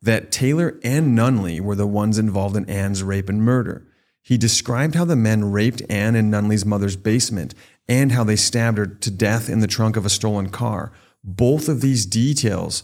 [0.02, 3.86] that Taylor and Nunley were the ones involved in Ann's rape and murder.
[4.22, 7.54] He described how the men raped Ann in Nunley's mother's basement
[7.88, 10.92] and how they stabbed her to death in the trunk of a stolen car.
[11.22, 12.82] Both of these details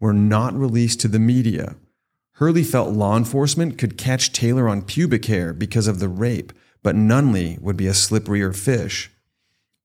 [0.00, 1.76] were not released to the media.
[2.32, 6.52] Hurley felt law enforcement could catch Taylor on pubic hair because of the rape,
[6.82, 9.10] but Nunley would be a slipperier fish.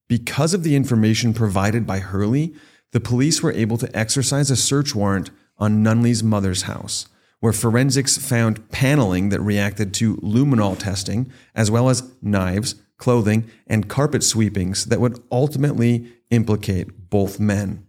[0.10, 2.53] Because of the information provided by Hurley,
[2.91, 7.07] the police were able to exercise a search warrant on Nunley's mother's house.
[7.39, 13.88] where forensics found paneling that reacted to luminol testing, as well as knives, clothing, and
[13.88, 17.86] carpet sweepings that would ultimately implicate both men.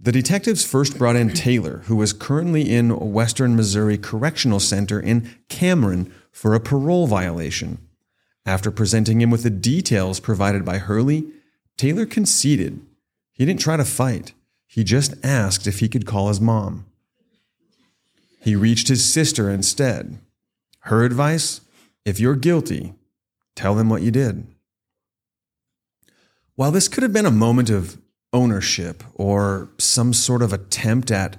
[0.00, 5.30] The detectives first brought in Taylor, who was currently in Western Missouri Correctional Center in
[5.48, 7.87] Cameron for a parole violation.
[8.48, 11.26] After presenting him with the details provided by Hurley,
[11.76, 12.80] Taylor conceded.
[13.34, 14.32] He didn't try to fight,
[14.66, 16.86] he just asked if he could call his mom.
[18.40, 20.16] He reached his sister instead.
[20.84, 21.60] Her advice
[22.06, 22.94] if you're guilty,
[23.54, 24.46] tell them what you did.
[26.54, 27.98] While this could have been a moment of
[28.32, 31.36] ownership or some sort of attempt at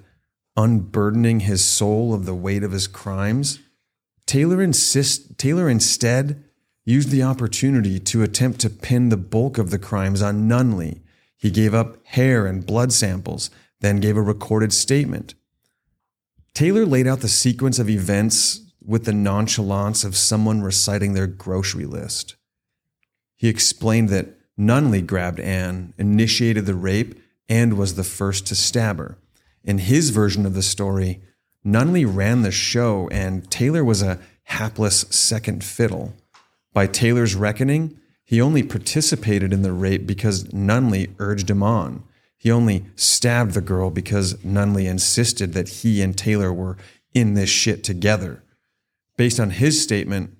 [0.55, 3.57] unburdening his soul of the weight of his crimes,
[4.27, 6.43] Taylor, insist, Taylor instead
[6.89, 11.01] used the opportunity to attempt to pin the bulk of the crimes on Nunley.
[11.37, 15.35] He gave up hair and blood samples, then gave a recorded statement.
[16.53, 21.85] Taylor laid out the sequence of events with the nonchalance of someone reciting their grocery
[21.85, 22.35] list.
[23.35, 27.17] He explained that Nunley grabbed Ann, initiated the rape,
[27.47, 29.17] and was the first to stab her.
[29.63, 31.21] In his version of the story,
[31.63, 36.15] Nunley ran the show, and Taylor was a hapless second fiddle.
[36.79, 42.05] By Taylor's reckoning, he only participated in the rape because Nunley urged him on.
[42.37, 46.77] He only stabbed the girl because Nunley insisted that he and Taylor were
[47.13, 48.45] in this shit together.
[49.17, 50.37] Based on his statement,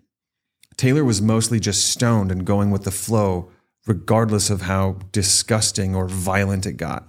[0.77, 3.51] Taylor was mostly just stoned and going with the flow,
[3.85, 7.05] regardless of how disgusting or violent it got.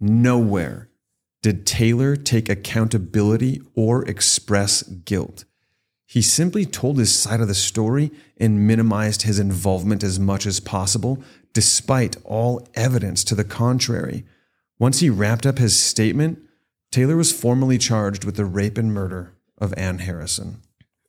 [0.00, 0.88] Nowhere
[1.42, 5.44] did Taylor take accountability or express guilt.
[6.08, 10.58] He simply told his side of the story and minimized his involvement as much as
[10.58, 14.24] possible, despite all evidence to the contrary.
[14.78, 16.38] Once he wrapped up his statement,
[16.90, 20.62] Taylor was formally charged with the rape and murder of Ann Harrison.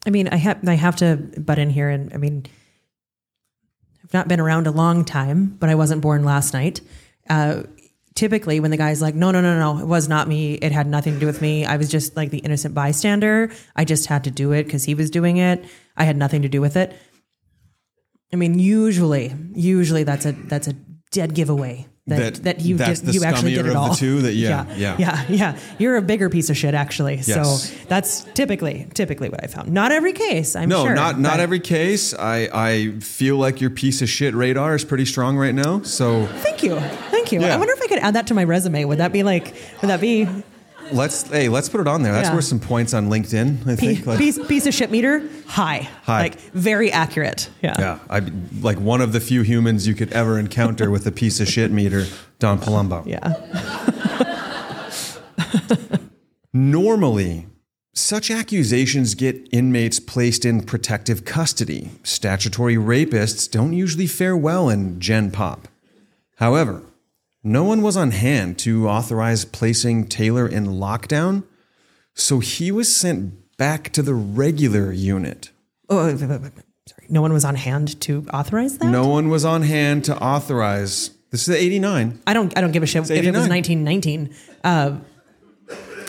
[0.05, 2.45] I mean, I have I have to butt in here, and I mean,
[4.03, 6.81] I've not been around a long time, but I wasn't born last night.
[7.29, 7.63] Uh,
[8.20, 10.55] typically, when the guy's like, "No, no, no, no, it was not me.
[10.55, 11.65] It had nothing to do with me.
[11.65, 13.49] I was just like the innocent bystander.
[13.78, 15.63] I just had to do it because he was doing it.
[15.95, 16.93] I had nothing to do with it."
[18.34, 20.74] I mean, usually, usually that's a that's a
[21.11, 23.95] dead giveaway that that, That- you did, you actually did it of the all.
[23.95, 24.95] two that- yeah, yeah.
[24.99, 25.57] yeah, yeah.
[25.78, 27.16] You're a bigger piece of shit, actually.
[27.24, 27.70] Yes.
[27.70, 29.72] So that's typically typically what I found.
[29.72, 30.93] Not every case, I'm No, sure.
[30.95, 32.14] not not every case.
[32.14, 35.82] I I feel like your piece of shit radar is pretty strong right now.
[35.84, 36.80] So Thank you,
[37.12, 37.41] thank you.
[37.41, 37.55] Yeah.
[37.55, 38.86] I wonder if I could add that to my resume.
[38.86, 39.53] Would that be like?
[39.82, 40.28] Would that be
[40.91, 42.11] let's hey let's put it on there.
[42.13, 42.35] That's Yeah.
[42.35, 43.67] worth some points on LinkedIn.
[43.67, 44.05] I think.
[44.05, 45.89] Like, piece piece of shit meter high?
[46.03, 46.21] High.
[46.21, 47.49] Like very accurate.
[47.61, 47.75] Yeah.
[47.79, 48.21] yeah, I
[48.61, 51.71] like one of the few humans you could ever encounter with a piece of shit
[51.71, 52.05] meter,
[52.39, 53.05] Don Palumbo.
[53.05, 53.33] Yeah.
[56.53, 57.47] Normally,
[57.93, 61.91] such accusations get inmates placed in protective custody.
[62.03, 65.67] Statutory rapists don't usually fare well in Gen Pop.
[66.37, 66.81] However,
[67.43, 71.43] no one was on hand to authorize placing Taylor in lockdown,
[72.13, 75.51] so he was sent back to the regular unit.
[75.89, 77.07] Oh, sorry.
[77.09, 78.89] No one was on hand to authorize that.
[78.89, 81.11] No one was on hand to authorize.
[81.31, 82.21] This is 89.
[82.25, 82.57] I don't.
[82.57, 83.49] I don't give a shit if it was 89.
[83.49, 84.35] 1919.
[84.63, 84.97] Uh,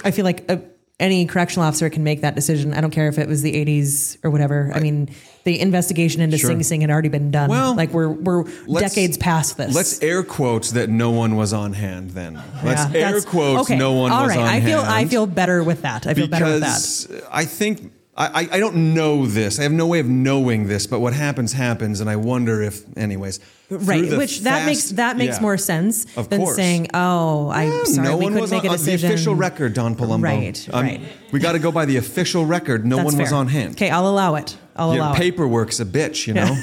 [0.05, 0.57] I feel like uh,
[1.01, 2.73] any correctional officer can make that decision.
[2.75, 4.71] I don't care if it was the 80s or whatever.
[4.73, 5.09] I mean,
[5.45, 6.51] the investigation into Sure.
[6.51, 7.49] Sing Sing had already been done.
[7.51, 8.45] Well, like we're we're
[8.79, 9.75] decades past this.
[9.75, 12.35] Let's air quotes that no one was on hand then.
[12.63, 14.39] Let's Yeah, air quotes okay, no one all was right.
[14.39, 14.95] on I feel hand.
[14.95, 16.07] I feel better with that.
[16.07, 16.75] I feel better with that.
[17.09, 17.93] because I think
[18.23, 19.59] I, I don't know this.
[19.59, 22.85] I have no way of knowing this, but what happens happens, and I wonder if,
[22.97, 23.41] anyways,
[23.71, 25.43] Right, which that makes that makes yeah.
[25.43, 26.57] more sense than course.
[26.57, 29.15] saying, "Oh, I'm Yeah, sorry, no we one couldn't was make on, a decision." the
[29.15, 30.25] official record, Don Palumbo.
[30.25, 31.01] Right, Um, right.
[31.33, 32.85] We got to go by the official record.
[32.85, 33.73] No That's one was on hand.
[33.73, 34.57] Okay, I'll allow it.
[34.77, 35.17] I'll allow it.
[35.17, 36.57] paperwork's a bitch, you know.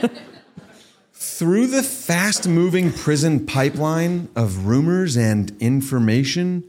[1.12, 6.64] Through the fast-moving prison pipeline of rumors and information,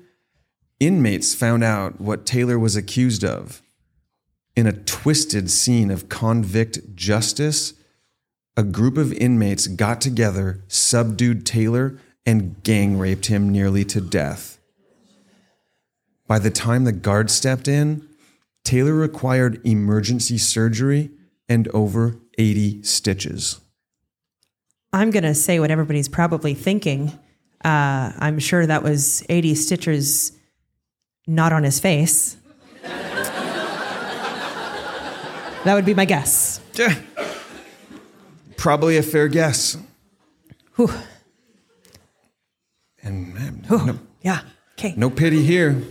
[0.79, 3.61] inmates found out what Taylor was accused of.
[4.55, 7.73] In a twisted scene of convict justice,
[8.55, 14.59] a group of inmates got together, subdued Taylor, and gang raped him nearly to death.
[16.27, 18.07] By the time the guard stepped in,
[18.63, 21.11] Taylor required emergency surgery
[21.47, 23.59] and over 80 stitches.
[24.91, 27.09] I'm going to say what everybody's probably thinking.
[27.63, 30.31] Uh, I'm sure that was 80 stitches
[31.27, 32.37] not on his face.
[35.65, 36.61] That would be my guess.
[36.75, 36.95] Yeah.
[38.57, 39.77] Probably a fair guess.
[40.75, 40.89] Whew.
[43.03, 44.41] And man, no, Yeah.
[44.77, 44.93] Okay.
[44.97, 45.81] no pity here.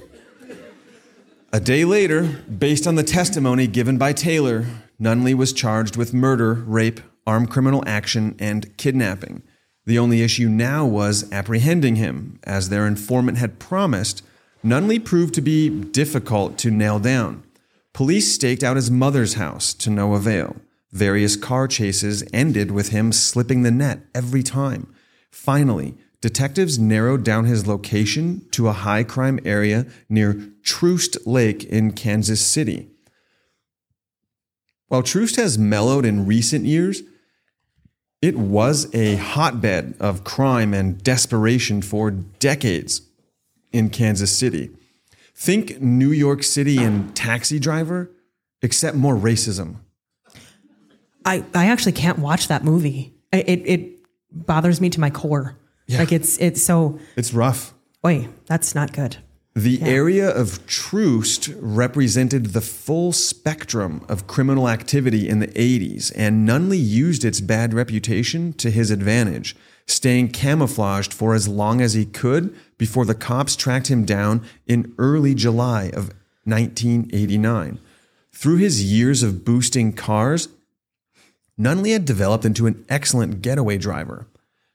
[1.53, 4.66] A day later, based on the testimony given by Taylor,
[5.01, 9.43] Nunley was charged with murder, rape, armed criminal action, and kidnapping.
[9.87, 12.41] The only issue now was apprehending him.
[12.45, 14.22] As their informant had promised,
[14.64, 17.45] Nunley proved to be difficult to nail down.
[17.95, 20.57] Police staked out his mother's house to no avail.
[20.90, 24.92] Various car chases ended with him slipping the net every time.
[25.30, 31.92] Finally, detectives narrowed down his location to a high crime area near Troost Lake in
[31.92, 32.88] Kansas City.
[34.88, 37.03] While Troost has mellowed in recent years,
[38.20, 43.03] it was a hotbed of crime and desperation for decades
[43.72, 44.70] in Kansas City.
[45.35, 48.11] Think New York City and Taxi Driver,
[48.62, 49.76] except more racism.
[51.24, 53.14] I, I actually can't watch that movie.
[53.32, 53.95] It, it,
[54.35, 55.57] bothers me to my core.
[55.87, 55.99] Yeah.
[55.99, 56.99] Like it's it's so.
[57.16, 57.74] It's rough.
[58.03, 59.18] Wait, that's not good.
[59.57, 66.49] The area of Troost represented the full spectrum of criminal activity in the 80s, and
[66.49, 69.55] Nunley used its bad reputation to his advantage,
[69.87, 74.95] staying camouflaged for as long as he could before the cops tracked him down in
[74.99, 76.12] early July of
[76.45, 77.79] 1989.
[78.33, 80.49] Through his years of boosting cars,
[81.59, 84.27] Nunley had developed into an excellent getaway driver.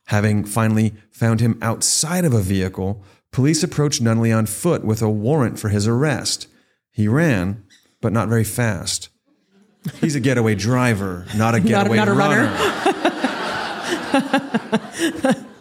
[0.07, 5.09] Having finally found him outside of a vehicle, police approached Nunley on foot with a
[5.09, 6.47] warrant for his arrest.
[6.91, 7.63] He ran,
[8.01, 9.09] but not very fast.
[10.01, 12.47] He's a getaway driver, not a getaway not a runner.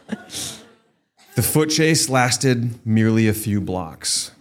[1.38, 4.32] the foot chase lasted merely a few blocks.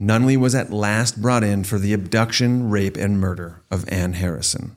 [0.00, 4.76] Nunley was at last brought in for the abduction, rape, and murder of Ann Harrison.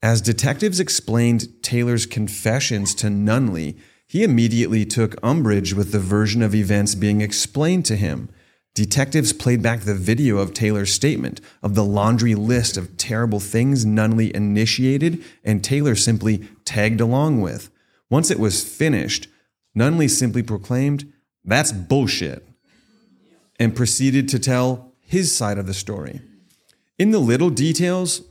[0.00, 3.76] As detectives explained Taylor's confessions to Nunley,
[4.06, 8.28] he immediately took umbrage with the version of events being explained to him.
[8.76, 13.84] Detectives played back the video of Taylor's statement of the laundry list of terrible things
[13.84, 17.68] Nunley initiated and Taylor simply tagged along with.
[18.08, 19.26] Once it was finished,
[19.76, 21.12] Nunley simply proclaimed,
[21.44, 22.46] That's bullshit,
[23.58, 26.20] and proceeded to tell his side of the story.
[26.98, 28.22] In the little details,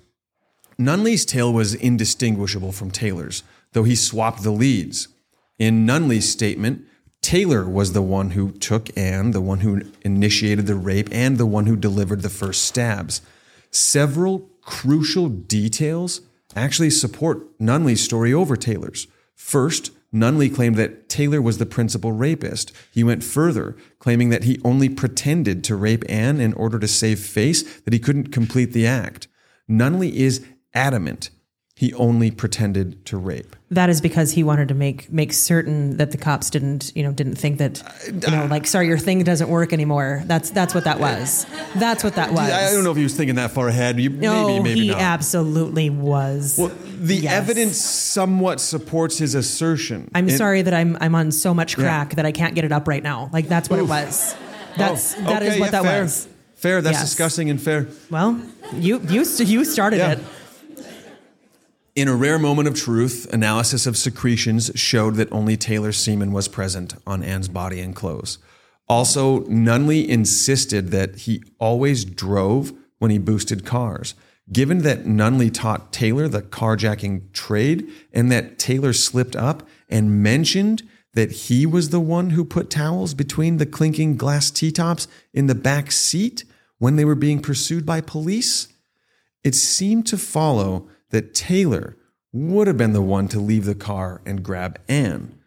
[0.79, 5.07] Nunley's tale was indistinguishable from Taylor's, though he swapped the leads.
[5.59, 6.85] In Nunley's statement,
[7.21, 11.45] Taylor was the one who took Ann, the one who initiated the rape, and the
[11.45, 13.21] one who delivered the first stabs.
[13.69, 16.21] Several crucial details
[16.55, 19.07] actually support Nunley's story over Taylor's.
[19.35, 22.71] First, Nunley claimed that Taylor was the principal rapist.
[22.91, 27.19] He went further, claiming that he only pretended to rape Ann in order to save
[27.19, 29.27] face, that he couldn't complete the act.
[29.69, 31.29] Nunley is adamant
[31.81, 33.55] he only pretended to rape.
[33.71, 37.11] That is because he wanted to make make certain that the cops didn't, you know,
[37.11, 40.21] didn't think that, you know, like, sorry, your thing doesn't work anymore.
[40.25, 41.47] That's that's what that was.
[41.77, 42.51] That's what that was.
[42.51, 43.99] I don't know if he was thinking that far ahead.
[43.99, 45.01] You, No, maybe, maybe he not.
[45.01, 46.55] absolutely was.
[46.59, 47.33] well, the Yes.
[47.33, 50.11] evidence somewhat supports his assertion.
[50.13, 52.71] I'm And- sorry that I'm I'm on so much crack that I can't get it
[52.71, 53.31] up right now.
[53.33, 54.35] Like that's what it was.
[54.35, 54.37] Oh,
[54.77, 56.01] that's Oh, that is okay, what yeah, that fair.
[56.03, 56.27] was.
[56.57, 56.81] Fair.
[56.83, 57.09] That's Yes.
[57.09, 57.87] disgusting and fair.
[58.11, 58.39] Well,
[58.77, 60.11] you you you started Yeah.
[60.11, 60.19] it.
[61.93, 66.47] In a rare moment of truth, analysis of secretions showed that only Taylor's semen was
[66.47, 68.37] present on Ann's body and clothes.
[68.87, 74.15] Also, Nunley insisted that he always drove when he boosted cars.
[74.53, 80.83] Given that Nunley taught Taylor the carjacking trade and that Taylor slipped up and mentioned
[81.13, 85.55] that he was the one who put towels between the clinking glass T-tops in the
[85.55, 86.45] back seat
[86.77, 88.69] when they were being pursued by police,
[89.43, 91.97] it seemed to follow that Taylor
[92.33, 95.37] would have been the one to leave the car and grab Ann.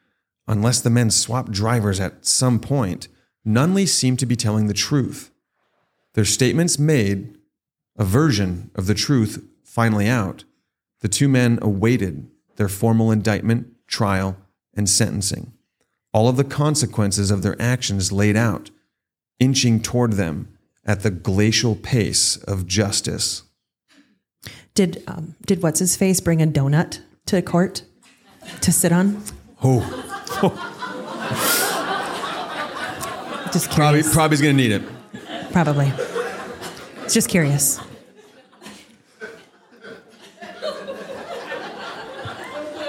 [0.46, 3.08] Unless the men swapped drivers at some point,
[3.46, 5.30] Nunley seemed to be telling the truth.
[6.14, 7.38] Their statements made,
[7.96, 10.44] a version of the truth finally out,
[11.00, 14.36] the two men awaited their formal indictment, trial,
[14.74, 15.52] and sentencing.
[16.12, 18.70] All of the consequences of their actions laid out,
[19.40, 23.43] inching toward them at the glacial pace of justice.
[24.74, 27.82] Did um, did what's his face bring a donut to court
[28.60, 29.22] to sit on?
[29.62, 29.80] Oh,
[33.52, 34.82] Just probably probably's gonna need it.
[35.52, 35.92] Probably.
[37.08, 37.78] Just curious.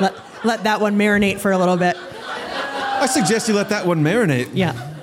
[0.01, 1.95] Let, let that one marinate for a little bit.
[1.97, 4.49] I suggest you let that one marinate.
[4.53, 4.93] Yeah.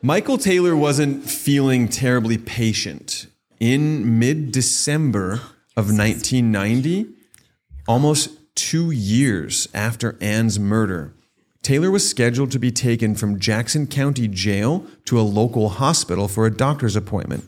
[0.00, 3.17] Michael Taylor wasn't feeling terribly patient.
[3.60, 5.40] In mid December
[5.76, 7.08] of 1990,
[7.88, 11.12] almost two years after Ann's murder,
[11.62, 16.46] Taylor was scheduled to be taken from Jackson County Jail to a local hospital for
[16.46, 17.44] a doctor's appointment.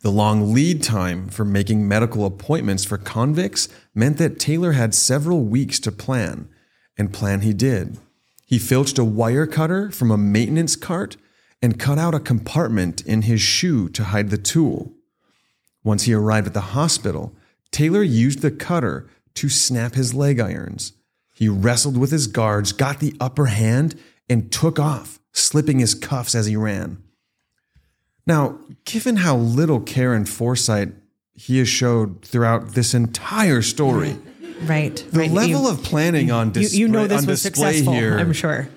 [0.00, 5.44] The long lead time for making medical appointments for convicts meant that Taylor had several
[5.44, 6.48] weeks to plan,
[6.98, 7.98] and plan he did.
[8.44, 11.16] He filched a wire cutter from a maintenance cart
[11.62, 14.92] and cut out a compartment in his shoe to hide the tool.
[15.84, 17.34] Once he arrived at the hospital,
[17.70, 20.92] Taylor used the cutter to snap his leg irons.
[21.34, 23.94] He wrestled with his guards, got the upper hand,
[24.28, 26.98] and took off, slipping his cuffs as he ran.
[28.26, 30.92] Now, given how little care and foresight
[31.34, 34.16] he has showed throughout this entire story,
[34.64, 35.04] Right.
[35.10, 35.30] the right.
[35.30, 38.68] level You- of planning on you, display, you know this was successful, here I'm sure.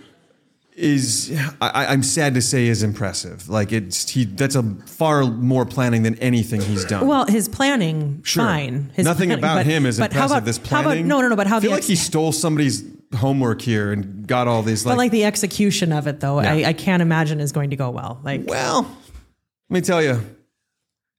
[0.76, 3.47] Is I, I'm sad to say is impressive.
[3.49, 7.07] Like it's he that's a far more planning than anything he's done.
[7.07, 8.43] Well, his planning, Sure.
[8.43, 8.91] fine.
[8.93, 10.38] His Nothing planning, about but- him is but how impressive.
[10.38, 11.07] about- this how about- planning.
[11.07, 11.36] no, no, no.
[11.36, 12.84] But how I feel the like he stole somebody's
[13.15, 14.86] homework here and got all these.
[14.86, 16.51] Like, but like the execution of it, though, Yeah.
[16.53, 18.19] I, I can't imagine is going to go well.
[18.23, 18.82] Like, well,
[19.69, 20.19] let me tell you.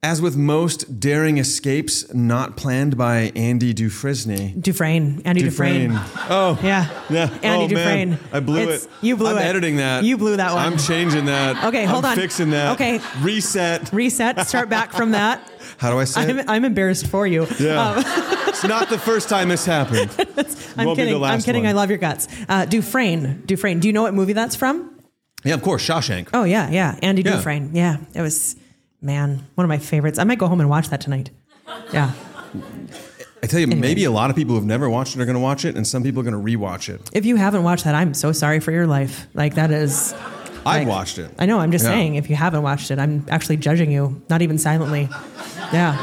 [0.06, 4.54] As with most daring escapes not planned by Andy Dufresne.
[4.60, 5.90] Dufresne, Andy Dufresne.
[6.30, 6.88] Oh, Yeah.
[7.10, 7.28] Yeah.
[7.42, 8.10] Andy oh, man.
[8.10, 8.18] Dufresne.
[8.32, 8.90] I blew It's- it.
[9.02, 9.40] You blew I'm it.
[9.40, 10.04] editing that.
[10.04, 10.64] You blew that one.
[10.64, 11.64] I'm changing that.
[11.64, 12.16] Okay, hold I'm on.
[12.16, 12.74] Fixing that.
[12.74, 13.00] Okay.
[13.20, 13.92] Reset.
[13.92, 14.46] Reset.
[14.46, 15.40] Start back from that.
[15.78, 16.48] How do I say I'm?
[16.48, 17.48] I'm embarrassed for you.
[17.58, 18.00] Yeah.
[18.46, 20.12] it's not the first time this happened.
[20.76, 21.24] I'm Won't be the kidding.
[21.24, 21.62] I'm kidding.
[21.64, 21.70] one.
[21.70, 22.28] I love your guts.
[22.48, 23.42] Uh, Dufresne.
[23.46, 23.80] Dufresne.
[23.80, 25.00] Do you know what movie that's from?
[25.44, 26.28] Yeah, of course, Shawshank.
[26.32, 26.96] Oh yeah, yeah.
[27.02, 27.32] Andy Yeah.
[27.38, 27.70] Dufresne.
[27.74, 28.54] Yeah, it was
[29.00, 30.18] man one of my favorites.
[30.18, 31.30] I might go home and watch that tonight.
[31.92, 32.12] Yeah.
[33.42, 35.40] I tell you, maybe a lot of people who've never watched it are going to
[35.40, 37.10] watch it, and some people are going to rewatch it.
[37.12, 39.26] If you haven't watched that, I'm so sorry for your life.
[39.34, 40.14] Like that is.
[40.64, 41.30] I like- watched it.
[41.38, 41.60] I know.
[41.60, 41.90] I'm just Yeah.
[41.92, 42.14] saying.
[42.16, 45.08] If you haven't watched it, I'm actually judging you, not even silently.
[45.72, 45.96] Yeah,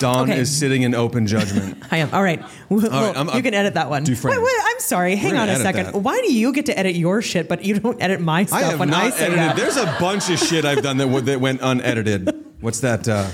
[0.00, 0.40] Dawn Okay.
[0.40, 1.76] is sitting in open judgment.
[1.92, 2.12] I am.
[2.12, 2.42] All right.
[2.68, 4.02] Well, right, I'm- you I'm- can edit that one.
[4.02, 4.36] Dufresne.
[4.36, 5.14] Wait, wait, I'm sorry.
[5.14, 5.86] Hang gonna on a edit second.
[5.86, 5.94] that.
[5.96, 8.62] Why do you get to edit your shit, but you don't edit my stuff I
[8.64, 9.38] have when not I say edited.
[9.38, 9.56] that?
[9.56, 12.34] There's a bunch of shit I've done that, w- that went unedited.
[12.60, 13.06] What's that?
[13.06, 13.28] Uh,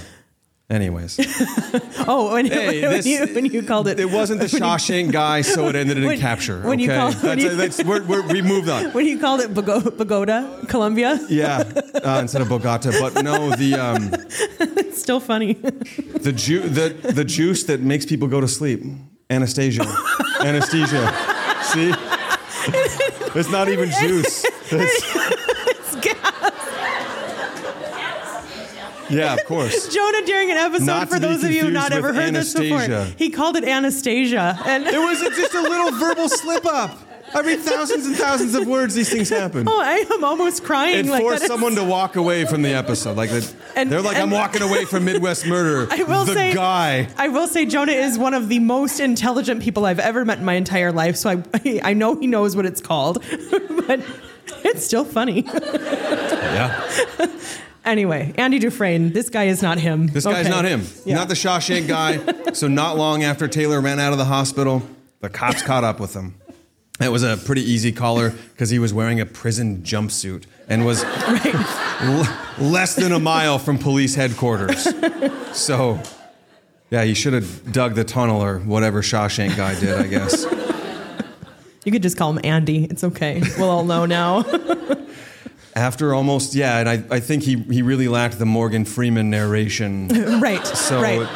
[0.71, 1.19] anyways,
[2.09, 3.99] Oh, when, Hey, when, this- you, when you called it.
[4.01, 6.61] it wasn't the when you- Shawshank guy, so it ended in When- capture.
[6.63, 8.93] when you okay, call- when that's, you- that's we're, we're, we moved on.
[8.93, 11.65] When you called it Bogo- Bogota, Colombia, Yeah,
[12.05, 14.11] uh, instead of Bogota, but no, the um,
[14.61, 15.55] it's still funny.
[15.55, 18.83] the ju- the the juice that makes people go to sleep.
[19.31, 19.83] Anastasia,
[20.41, 21.13] anesthesia.
[21.73, 21.93] See,
[23.35, 24.45] it's not even juice.
[24.71, 25.46] It's-
[29.11, 29.89] yeah, of course.
[29.95, 32.81] Jonah, during an episode, Not for those of you who not ever heard this before,
[33.17, 34.59] he called it Anastasia.
[34.65, 36.99] And It was just a little verbal slip up.
[37.35, 38.95] I read thousands and thousands of words.
[38.95, 39.67] These things happen.
[39.69, 41.07] oh, I am almost crying.
[41.07, 43.17] It like forced that is- someone to walk away from the episode.
[43.17, 43.31] Like
[43.75, 47.09] And- they're like, and- "I'm walking away from Midwest Murder." I will the say, guy.
[47.19, 50.45] I will say, Jonah is one of the most intelligent people I've ever met in
[50.45, 51.17] my entire life.
[51.17, 53.23] So I, I know he knows what it's called,
[53.89, 54.01] but
[54.65, 55.43] it's still funny.
[55.53, 56.87] Yeah,
[57.87, 59.13] anyway, Andy Dufresne.
[59.13, 60.09] This guy is not him.
[60.09, 60.51] this guy's Okay.
[60.51, 60.83] not him.
[61.05, 61.15] Yeah.
[61.15, 62.53] Not the Shawshank guy.
[62.53, 64.83] so not long after Taylor ran out of the hospital,
[65.21, 66.35] the cops caught up with him.
[67.01, 71.05] It was a pretty easy collar because he was wearing a prison jumpsuit and was
[71.05, 74.89] l- less than a mile from police headquarters.
[75.53, 76.01] So,
[76.91, 80.47] yeah, he should have dug the tunnel or whatever Shawshank guy did, I guess.
[81.85, 82.85] You could just call him Andy.
[82.85, 83.43] It's okay.
[83.59, 84.43] We'll all know now.
[85.77, 90.09] After almost, yeah, and I, I think he, he really lacked the Morgan Freeman narration.
[90.41, 90.67] right.
[90.67, 91.21] So, right.
[91.21, 91.27] You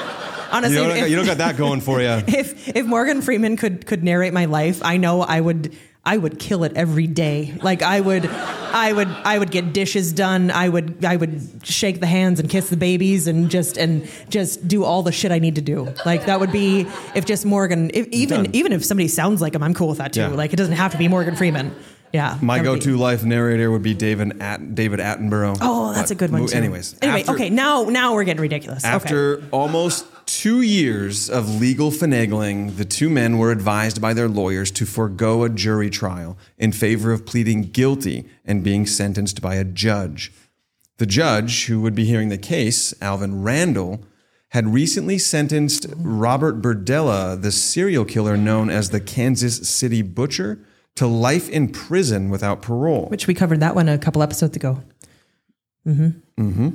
[0.50, 2.08] Honestly, don't, if- you don't got that going for you.
[2.26, 6.38] if if Morgan Freeman could could narrate my life, I know I would I would
[6.38, 7.54] kill it every day.
[7.62, 10.50] Like I would I would I would get dishes done.
[10.50, 14.66] I would I would shake the hands and kiss the babies and just and just
[14.66, 15.92] do all the shit I need to do.
[16.06, 18.54] Like that would be if just Morgan if, even Done.
[18.54, 20.20] even if somebody sounds like him, I'm cool with that too.
[20.22, 20.28] Yeah.
[20.28, 21.74] Like it doesn't have to be Morgan Freeman.
[22.12, 22.38] Yeah.
[22.42, 25.58] My go-to life narrator would be David At- David Attenborough.
[25.60, 26.56] Oh, that's But a good one mo- too.
[26.56, 28.84] Anyways, Anyway, after- okay, now now we're getting ridiculous.
[28.84, 28.92] okay.
[28.92, 34.70] After almost two years of legal finagling, the two men were advised by their lawyers
[34.72, 39.64] to forego a jury trial in favor of pleading guilty and being sentenced by a
[39.64, 40.32] judge.
[40.98, 44.04] The judge, who would be hearing the case, Alvin Randall,
[44.50, 50.58] had recently sentenced Robert Berdella, the serial killer known as the Kansas City Butcher,
[50.96, 53.06] to life in prison without parole.
[53.06, 54.82] Which we covered that one a couple episodes ago.
[55.86, 56.42] Mm-hmm.
[56.42, 56.68] Mm-hmm.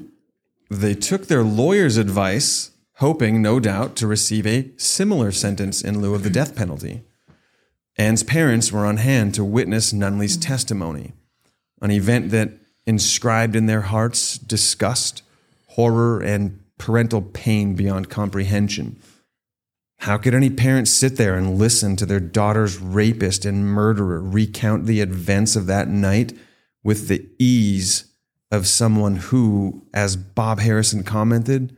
[0.69, 6.15] They took their lawyer's advice, hoping, no doubt, to receive a similar sentence in lieu
[6.15, 7.03] of the death penalty.
[7.97, 11.13] Ann's parents were on hand to witness Nunley's testimony,
[11.81, 12.51] an event that
[12.85, 15.21] inscribed in their hearts disgust,
[15.67, 18.99] horror, and parental pain beyond comprehension.
[20.05, 24.85] How could any parent sit there and listen to their daughter's rapist and murderer recount
[24.85, 26.31] the events of that night
[26.83, 28.13] with the ease
[28.51, 31.75] of someone who, as Bob Harrison commented,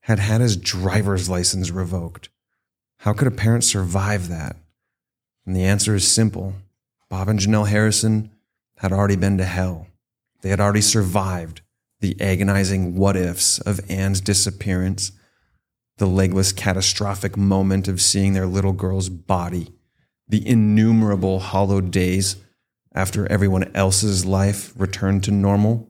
[0.00, 2.30] had had his driver's license revoked?
[3.00, 4.56] How could a parent survive that?
[5.44, 6.54] And the answer is simple
[7.10, 8.30] Bob and Janelle Harrison
[8.78, 9.88] had already been to hell.
[10.40, 11.60] They had already survived
[12.00, 15.12] the agonizing what ifs of Ann's disappearance,
[15.98, 19.72] the legless catastrophic moment of seeing their little girl's body,
[20.28, 22.36] the innumerable hollowed days
[22.94, 25.88] after everyone else's life returned to normal.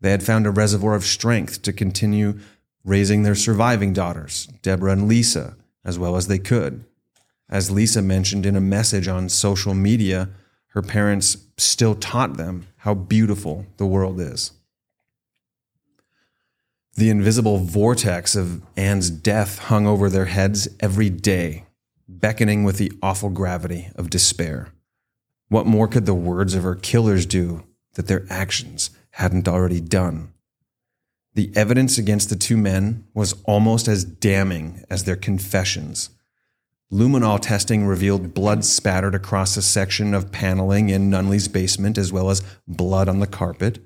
[0.00, 2.40] They had found a reservoir of strength to continue
[2.84, 6.84] raising their surviving daughters, Deborah and Lisa, as well as they could.
[7.48, 10.30] As Lisa mentioned in a message on social media,
[10.68, 14.52] her parents still taught them how beautiful the world is.
[16.94, 21.64] The invisible vortex of Ann's death hung over their heads every day,
[22.06, 24.68] beckoning with the awful gravity of despair.
[25.48, 27.64] What more could the words of her killers do
[27.94, 30.32] that their actions hadn't already done?
[31.34, 36.10] The evidence against the two men was almost as damning as their confessions.
[36.92, 42.28] Luminol testing revealed blood spattered across a section of paneling in Nunley's basement, as well
[42.28, 43.78] as blood on the carpet.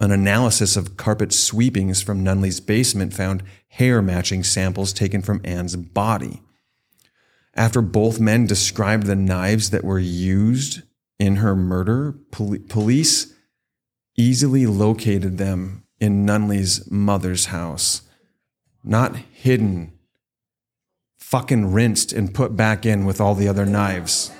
[0.00, 5.76] An analysis of carpet sweepings from Nunley's basement found hair matching samples taken from Ann's
[5.76, 6.42] body.
[7.54, 10.82] After both men described the knives that were used
[11.18, 13.32] in her murder, pol- police
[14.16, 18.02] easily located them in Nunley's mother's house.
[18.82, 19.92] Not hidden,
[21.16, 24.32] fucking rinsed and put back in with all the other knives.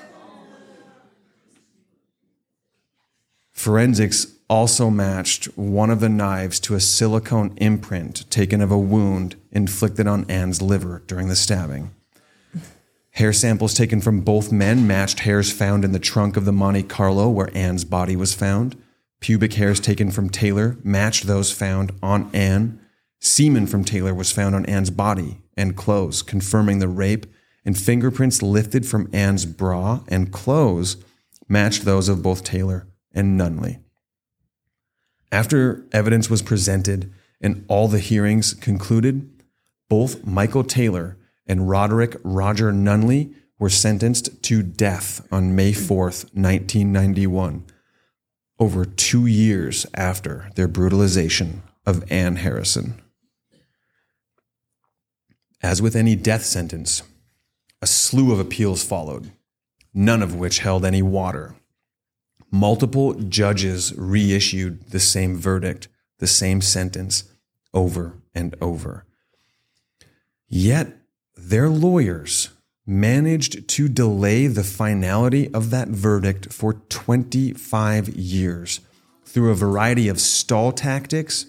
[3.51, 9.35] Forensics also matched one of the knives to a silicone imprint taken of a wound
[9.51, 11.91] inflicted on Ann's liver during the stabbing.
[13.11, 16.83] Hair samples taken from both men matched hairs found in the trunk of the Monte
[16.83, 18.75] Carlo where Ann's body was found.
[19.21, 22.79] Pubic hairs taken from Taylor matched those found on Ann.
[23.21, 27.25] Semen from Taylor was found on Ann's body and clothes, confirming the rape,
[27.63, 30.97] and fingerprints lifted from Ann's bra and clothes
[31.47, 33.79] matched those of both Taylor and Nunley.
[35.35, 39.43] After evidence was presented and all the hearings concluded,
[39.89, 47.65] both Michael Taylor and Roderick Roger Nunley were sentenced to death on May 4th, 1991
[48.59, 53.01] over two years after their brutalization of Ann Harrison.
[55.61, 57.03] As with any death sentence,
[57.81, 59.33] a slew of appeals followed,
[59.93, 61.55] none of which held any water.
[62.55, 65.89] Multiple judges reissued the same verdict,
[66.19, 67.25] the same sentence,
[67.73, 69.03] over and over.
[70.47, 70.93] Yet
[71.35, 72.51] their lawyers
[72.87, 78.79] managed to delay the finality of that verdict for 25 years
[79.25, 81.47] through a variety of stall tactics,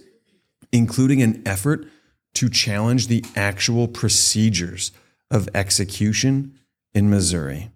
[0.72, 1.86] including an effort
[2.34, 4.90] to challenge the actual procedures
[5.30, 6.58] of execution
[6.92, 7.70] in Missouri.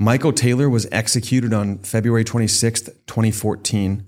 [0.00, 4.06] Michael Taylor was executed on February 26, 2014.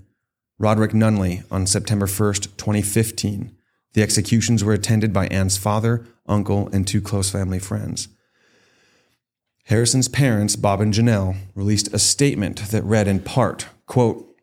[0.56, 3.56] Roderick Nunley on September 1st, 2015.
[3.94, 8.06] The executions were attended by Ann's father, uncle, and two close family friends.
[9.64, 14.36] Harrison's parents, Bob and Janelle, released a statement that read in part, quote,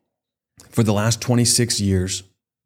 [0.70, 2.24] For the last 26 years,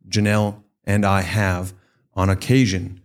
[0.10, 1.74] Janelle and I have,
[2.16, 3.02] on occasion,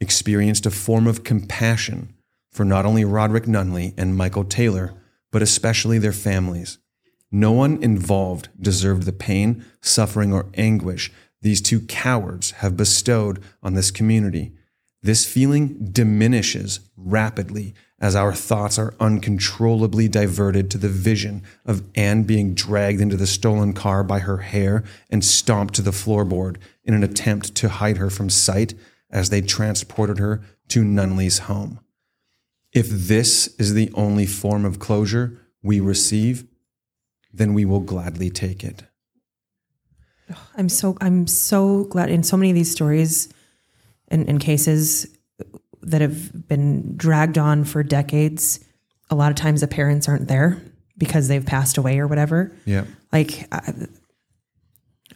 [0.00, 2.12] experienced a form of compassion
[2.50, 4.92] for not only Roderick Nunley and Michael Taylor,
[5.34, 6.78] but especially their families.
[7.32, 11.10] No one involved deserved the pain, suffering, or anguish
[11.42, 14.52] these two cowards have bestowed on this community.
[15.02, 22.22] This feeling diminishes rapidly as our thoughts are uncontrollably diverted to the vision of Ann
[22.22, 26.94] being dragged into the stolen car by her hair and stomped to the floorboard in
[26.94, 28.74] an attempt to hide her from sight
[29.10, 31.80] as they transported her to Nunley's home.
[32.74, 36.44] If this is the only form of closure we receive,
[37.32, 38.84] then we will gladly take it.
[40.56, 43.32] I'm so I'm so glad in so many of these stories
[44.08, 45.06] and, and cases
[45.82, 48.60] that have been dragged on for decades.
[49.10, 50.60] A lot of times the parents aren't there
[50.96, 52.52] because they've passed away or whatever.
[52.64, 52.84] Yeah.
[53.12, 53.46] Like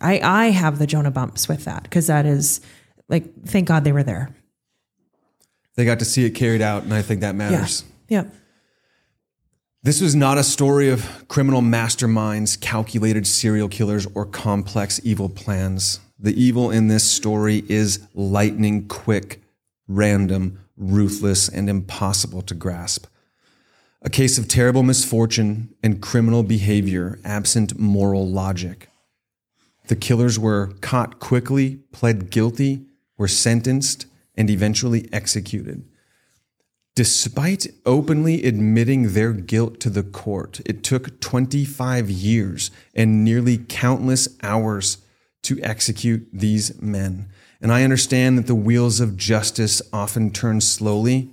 [0.00, 2.60] I I have the Jonah bumps with that because that is
[3.08, 4.34] like thank God they were there.
[5.78, 7.84] They got to see it carried out, and I think that matters.
[8.08, 8.24] Yeah.
[9.84, 16.00] This was not a story of criminal masterminds, calculated serial killers, or complex evil plans.
[16.18, 19.40] The evil in this story is lightning quick,
[19.86, 23.06] random, ruthless, and impossible to grasp.
[24.02, 28.88] A case of terrible misfortune and criminal behavior absent moral logic.
[29.86, 32.84] The killers were caught quickly, pled guilty,
[33.16, 34.06] were sentenced,
[34.38, 35.84] and eventually executed.
[36.94, 44.28] Despite openly admitting their guilt to the court, it took 25 years and nearly countless
[44.42, 44.98] hours
[45.42, 47.28] to execute these men.
[47.60, 51.30] And I understand that the wheels of justice often turn slowly,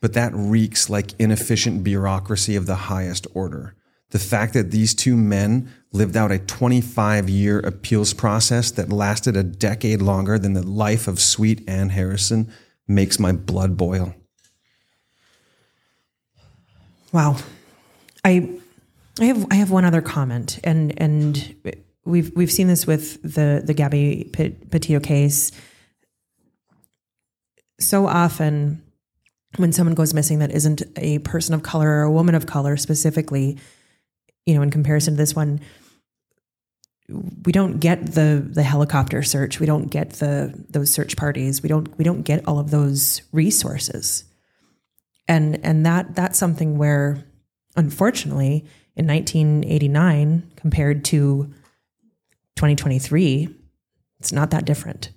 [0.00, 3.74] but that reeks like inefficient bureaucracy of the highest order.
[4.10, 9.36] The fact that these two men lived out a 25 year appeals process that lasted
[9.36, 12.52] a decade longer than the life of sweet Ann Harrison
[12.86, 14.14] makes my blood boil.
[17.12, 17.36] Wow.
[18.24, 18.58] I
[19.20, 21.54] I have I have one other comment and and
[22.04, 25.52] we've we've seen this with the the Gabby Petito case
[27.80, 28.82] so often
[29.56, 32.76] when someone goes missing that isn't a person of color or a woman of color
[32.76, 33.58] specifically,
[34.48, 35.60] you know, in comparison to this one,
[37.44, 41.68] we don't get the the helicopter search, we don't get the those search parties, we
[41.68, 44.24] don't we don't get all of those resources.
[45.28, 47.22] And and that that's something where
[47.76, 48.64] unfortunately
[48.96, 51.52] in 1989 compared to
[52.56, 53.54] 2023,
[54.18, 55.10] it's not that different.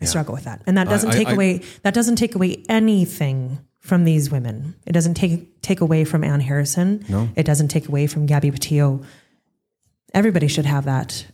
[0.00, 0.62] I struggle with that.
[0.66, 4.74] And that doesn't I, take I, away that doesn't take away anything from these women.
[4.86, 7.04] It doesn't take take away from Ann Harrison.
[7.08, 7.28] No.
[7.36, 9.02] It doesn't take away from Gabby Petito.
[10.14, 11.26] Everybody should have that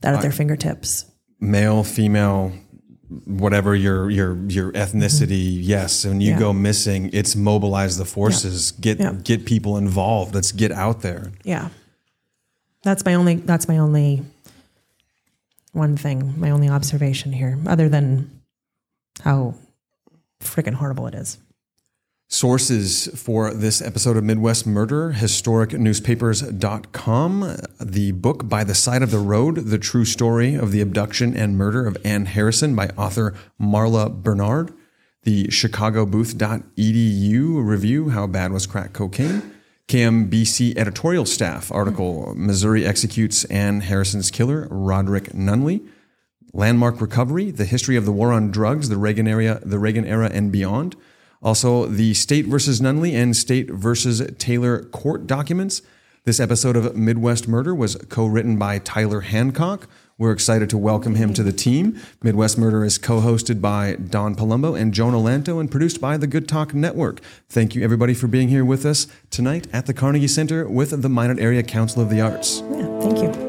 [0.00, 1.04] that at their fingertips.
[1.38, 2.52] Male, female,
[3.26, 5.62] whatever your your your ethnicity, mm-hmm.
[5.62, 6.04] yes.
[6.06, 6.38] When you yeah.
[6.38, 8.80] go missing, it's mobilize the forces, yeah.
[8.80, 9.12] get yeah.
[9.22, 10.34] get people involved.
[10.34, 11.32] Let's get out there.
[11.44, 11.68] Yeah.
[12.82, 14.22] That's my only that's my only
[15.72, 18.30] one thing, my only observation here, other than
[19.20, 19.54] how
[20.40, 21.36] freaking horrible it is.
[22.28, 27.56] Sources for this episode of Midwest Murder, historicnewspapers.com.
[27.80, 31.56] The book By the Side of the Road, The True Story of the Abduction and
[31.56, 34.74] Murder of Ann Harrison by author Marla Bernard.
[35.22, 39.54] The chicagobooth.edu review, How Bad Was Crack Cocaine?
[39.86, 45.86] KMBC editorial staff article Missouri executes Ann Harrison's killer, Roderick Nunley.
[46.52, 50.28] Landmark Recovery, the history of the war on drugs, the Reagan era, the Reagan era
[50.32, 50.96] and beyond.
[51.42, 55.82] Also, the State versus Nunley and State versus Taylor court documents.
[56.24, 61.34] This episode of Midwest Murder was co-written by Tyler Hancock, we're excited to welcome him
[61.34, 62.00] to the team.
[62.22, 66.26] Midwest Murder is co hosted by Don Palumbo and Joan Lanto and produced by the
[66.26, 67.20] Good Talk Network.
[67.50, 71.10] Thank you, everybody, for being here with us tonight at the Carnegie Center with the
[71.10, 72.62] Minot Area Council of the Arts.
[72.70, 73.45] Yeah, thank you.